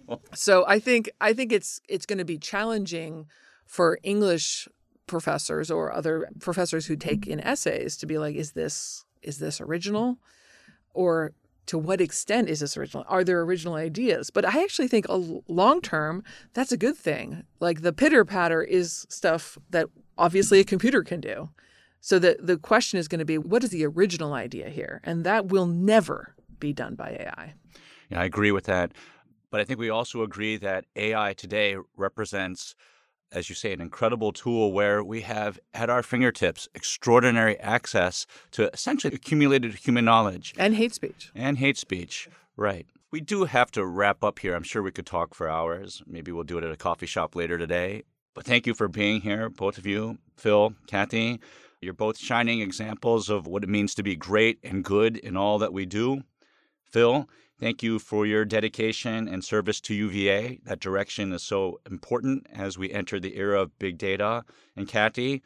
so 0.34 0.65
I 0.67 0.79
think 0.79 1.10
I 1.21 1.34
think 1.34 1.51
it's 1.51 1.82
it's 1.88 2.06
going 2.06 2.19
to 2.19 2.25
be 2.25 2.38
challenging 2.38 3.27
for 3.65 3.99
English 4.03 4.67
professors 5.08 5.69
or 5.69 5.91
other 5.91 6.29
professors 6.39 6.86
who 6.86 6.95
take 6.95 7.27
in 7.27 7.39
essays 7.39 7.97
to 7.97 8.06
be 8.06 8.17
like, 8.17 8.36
is 8.36 8.53
this 8.53 9.06
is 9.21 9.39
this 9.39 9.62
original, 9.62 10.17
or 10.93 11.34
to 11.65 11.77
what 11.77 12.01
extent 12.01 12.49
is 12.49 12.60
this 12.60 12.75
original? 12.75 13.06
Are 13.08 13.23
there 13.23 13.41
original 13.41 13.75
ideas? 13.75 14.29
But 14.29 14.45
I 14.45 14.63
actually 14.63 14.88
think 14.88 15.08
a 15.08 15.41
long 15.47 15.82
term 15.82 16.23
that's 16.53 16.71
a 16.71 16.77
good 16.77 16.97
thing. 16.97 17.43
Like 17.60 17.82
the 17.82 17.93
pitter 17.93 18.25
patter 18.25 18.62
is 18.62 19.06
stuff 19.10 19.58
that 19.69 19.88
obviously 20.17 20.60
a 20.60 20.65
computer 20.65 21.03
can 21.03 21.21
do. 21.21 21.49
So 22.01 22.19
the 22.19 22.38
the 22.39 22.58
question 22.58 22.99
is 22.99 23.08
going 23.08 23.19
to 23.19 23.25
be, 23.25 23.38
what 23.38 23.63
is 23.63 23.69
the 23.69 23.86
original 23.86 24.34
idea 24.34 24.69
here? 24.69 24.99
And 25.03 25.23
that 25.23 25.47
will 25.47 25.67
never 25.67 26.36
be 26.60 26.74
done 26.74 26.96
by 26.96 27.12
AI. 27.12 27.54
Yeah, 28.10 28.22
I 28.22 28.26
agree 28.26 28.52
with 28.52 28.66
that. 28.66 28.92
But 29.50 29.62
I 29.62 29.66
think 29.66 29.80
we 29.80 29.89
also 29.89 30.24
agree 30.24 30.58
that 30.58 30.86
AI 30.96 31.34
today 31.34 31.76
represents, 31.96 32.76
as 33.32 33.50
you 33.50 33.56
say, 33.56 33.72
an 33.72 33.82
incredible 33.82 34.32
tool 34.32 34.72
where 34.72 35.04
we 35.04 35.22
have 35.22 35.60
at 35.74 35.89
our 35.89 36.02
fingertips 36.04 36.68
extraordinary 36.74 37.60
access 37.60 38.26
to 38.52 38.72
essentially 38.74 39.13
accumulated 39.13 39.74
human 39.76 40.06
knowledge 40.06 40.54
And 40.58 40.76
hate 40.76 40.94
speech. 40.94 41.32
and 41.36 41.58
hate 41.60 41.78
speech. 41.78 42.28
Right. 42.56 42.88
We 43.12 43.22
do 43.22 43.44
have 43.46 43.70
to 43.72 43.86
wrap 43.86 44.24
up 44.24 44.39
here. 44.39 44.56
I'm 44.56 44.63
sure 44.63 44.82
we 44.82 44.92
could 44.92 45.06
talk 45.06 45.36
for 45.36 45.48
hours. 45.48 46.02
Maybe 46.08 46.32
we'll 46.32 46.44
do 46.46 46.58
it 46.58 46.63
at 46.63 46.72
a 46.72 46.78
coffee 46.78 47.06
shop 47.06 47.36
later 47.36 47.60
today. 47.60 48.04
But 48.34 48.46
thank 48.46 48.66
you 48.66 48.74
for 48.74 48.88
being 48.88 49.22
here, 49.22 49.50
both 49.50 49.78
of 49.78 49.86
you, 49.86 50.18
Phil, 50.36 50.74
Cathy. 50.88 51.39
You're 51.80 51.94
both 51.94 52.18
shining 52.18 52.62
examples 52.62 53.30
of 53.30 53.46
what 53.46 53.62
it 53.63 53.70
means 53.70 53.94
to 53.96 54.04
be 54.04 54.16
great 54.16 54.58
and 54.63 54.84
good 54.84 55.18
in 55.18 55.38
all 55.38 55.60
that 55.60 55.74
we 55.74 55.86
do. 55.86 56.24
Phil, 56.93 57.27
thank 57.60 57.82
you 57.82 57.97
for 57.97 58.23
your 58.27 58.45
dedication 58.45 59.27
and 59.27 59.43
service 59.43 59.82
to 59.82 59.95
UVA. 59.95 60.60
That 60.63 60.79
direction 60.79 61.34
is 61.34 61.41
so 61.41 61.82
important 61.89 62.45
as 62.53 62.77
we 62.77 62.91
enter 62.91 63.19
the 63.19 63.36
era 63.36 63.60
of 63.60 63.79
big 63.79 63.97
data. 63.97 64.43
And 64.75 64.88
Cathy, 64.88 65.41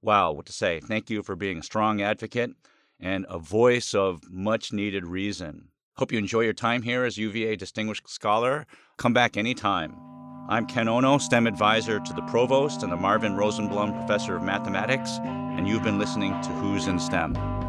wow, 0.00 0.30
what 0.30 0.46
to 0.46 0.52
say? 0.52 0.78
Thank 0.78 1.10
you 1.10 1.24
for 1.24 1.34
being 1.34 1.58
a 1.58 1.62
strong 1.64 2.00
advocate 2.00 2.52
and 3.00 3.26
a 3.28 3.40
voice 3.40 3.94
of 3.94 4.22
much 4.30 4.72
needed 4.72 5.04
reason. 5.04 5.70
Hope 5.96 6.12
you 6.12 6.18
enjoy 6.18 6.42
your 6.42 6.52
time 6.52 6.82
here 6.82 7.04
as 7.04 7.18
UVA 7.18 7.56
Distinguished 7.56 8.08
Scholar. 8.08 8.64
Come 8.96 9.12
back 9.12 9.36
anytime. 9.36 9.96
I'm 10.48 10.66
Ken 10.66 10.88
Ono, 10.88 11.18
STEM 11.18 11.48
advisor 11.48 11.98
to 11.98 12.12
the 12.12 12.22
Provost 12.22 12.84
and 12.84 12.92
the 12.92 12.96
Marvin 12.96 13.32
Rosenblum 13.32 13.92
Professor 13.98 14.36
of 14.36 14.44
Mathematics, 14.44 15.18
and 15.22 15.66
you've 15.66 15.82
been 15.82 15.98
listening 15.98 16.40
to 16.42 16.48
Hoos 16.50 16.86
in 16.86 17.00
STEM. 17.00 17.61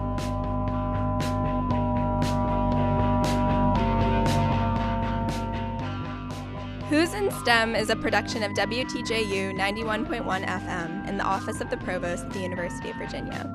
In 7.23 7.31
STEM 7.31 7.73
is 7.73 7.89
a 7.89 7.95
production 7.95 8.43
of 8.43 8.51
WTJU 8.51 9.57
91.1 9.57 10.45
FM 10.45 11.07
in 11.07 11.15
the 11.15 11.23
Office 11.23 11.61
of 11.61 11.69
the 11.69 11.77
Provost 11.77 12.25
at 12.25 12.33
the 12.33 12.41
University 12.41 12.89
of 12.89 12.97
Virginia. 12.97 13.45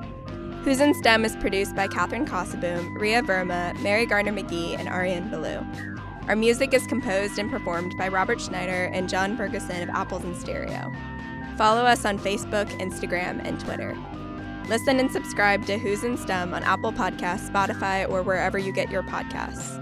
Hoos 0.63 0.79
in 0.79 0.95
STEM 0.95 1.23
is 1.23 1.35
produced 1.35 1.75
by 1.75 1.87
Katherine 1.87 2.25
Kossaboom, 2.25 2.99
Ria 2.99 3.21
Verma, 3.21 3.79
Mary 3.83 4.07
Gardner 4.07 4.33
McGee, 4.33 4.75
and 4.75 4.87
Ariane 4.87 5.29
Ballou. 5.29 5.63
Our 6.27 6.35
music 6.35 6.73
is 6.73 6.87
composed 6.87 7.37
and 7.37 7.51
performed 7.51 7.95
by 7.95 8.07
Robert 8.07 8.41
Schneider 8.41 8.85
and 8.85 9.07
John 9.07 9.37
Ferguson 9.37 9.83
of 9.83 9.89
Apples 9.89 10.23
in 10.23 10.33
Stereo. 10.33 10.91
Follow 11.55 11.83
us 11.83 12.05
on 12.05 12.17
Facebook, 12.17 12.67
Instagram, 12.79 13.39
and 13.47 13.59
Twitter. 13.59 13.95
Listen 14.67 14.99
and 14.99 15.11
subscribe 15.11 15.67
to 15.67 15.77
Hoos 15.77 16.03
in 16.03 16.17
STEM 16.17 16.55
on 16.55 16.63
Apple 16.63 16.91
Podcasts, 16.91 17.47
Spotify, 17.51 18.09
or 18.09 18.23
wherever 18.23 18.57
you 18.57 18.71
get 18.71 18.89
your 18.89 19.03
podcasts. 19.03 19.75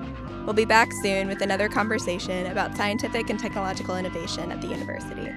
We'll 0.48 0.54
be 0.54 0.64
back 0.64 0.94
soon 0.94 1.28
with 1.28 1.42
another 1.42 1.68
conversation 1.68 2.46
about 2.46 2.74
scientific 2.78 3.30
and 3.30 3.38
technological 3.38 3.98
innovation 3.98 4.50
at 4.50 4.62
the 4.62 4.68
university. 4.68 5.30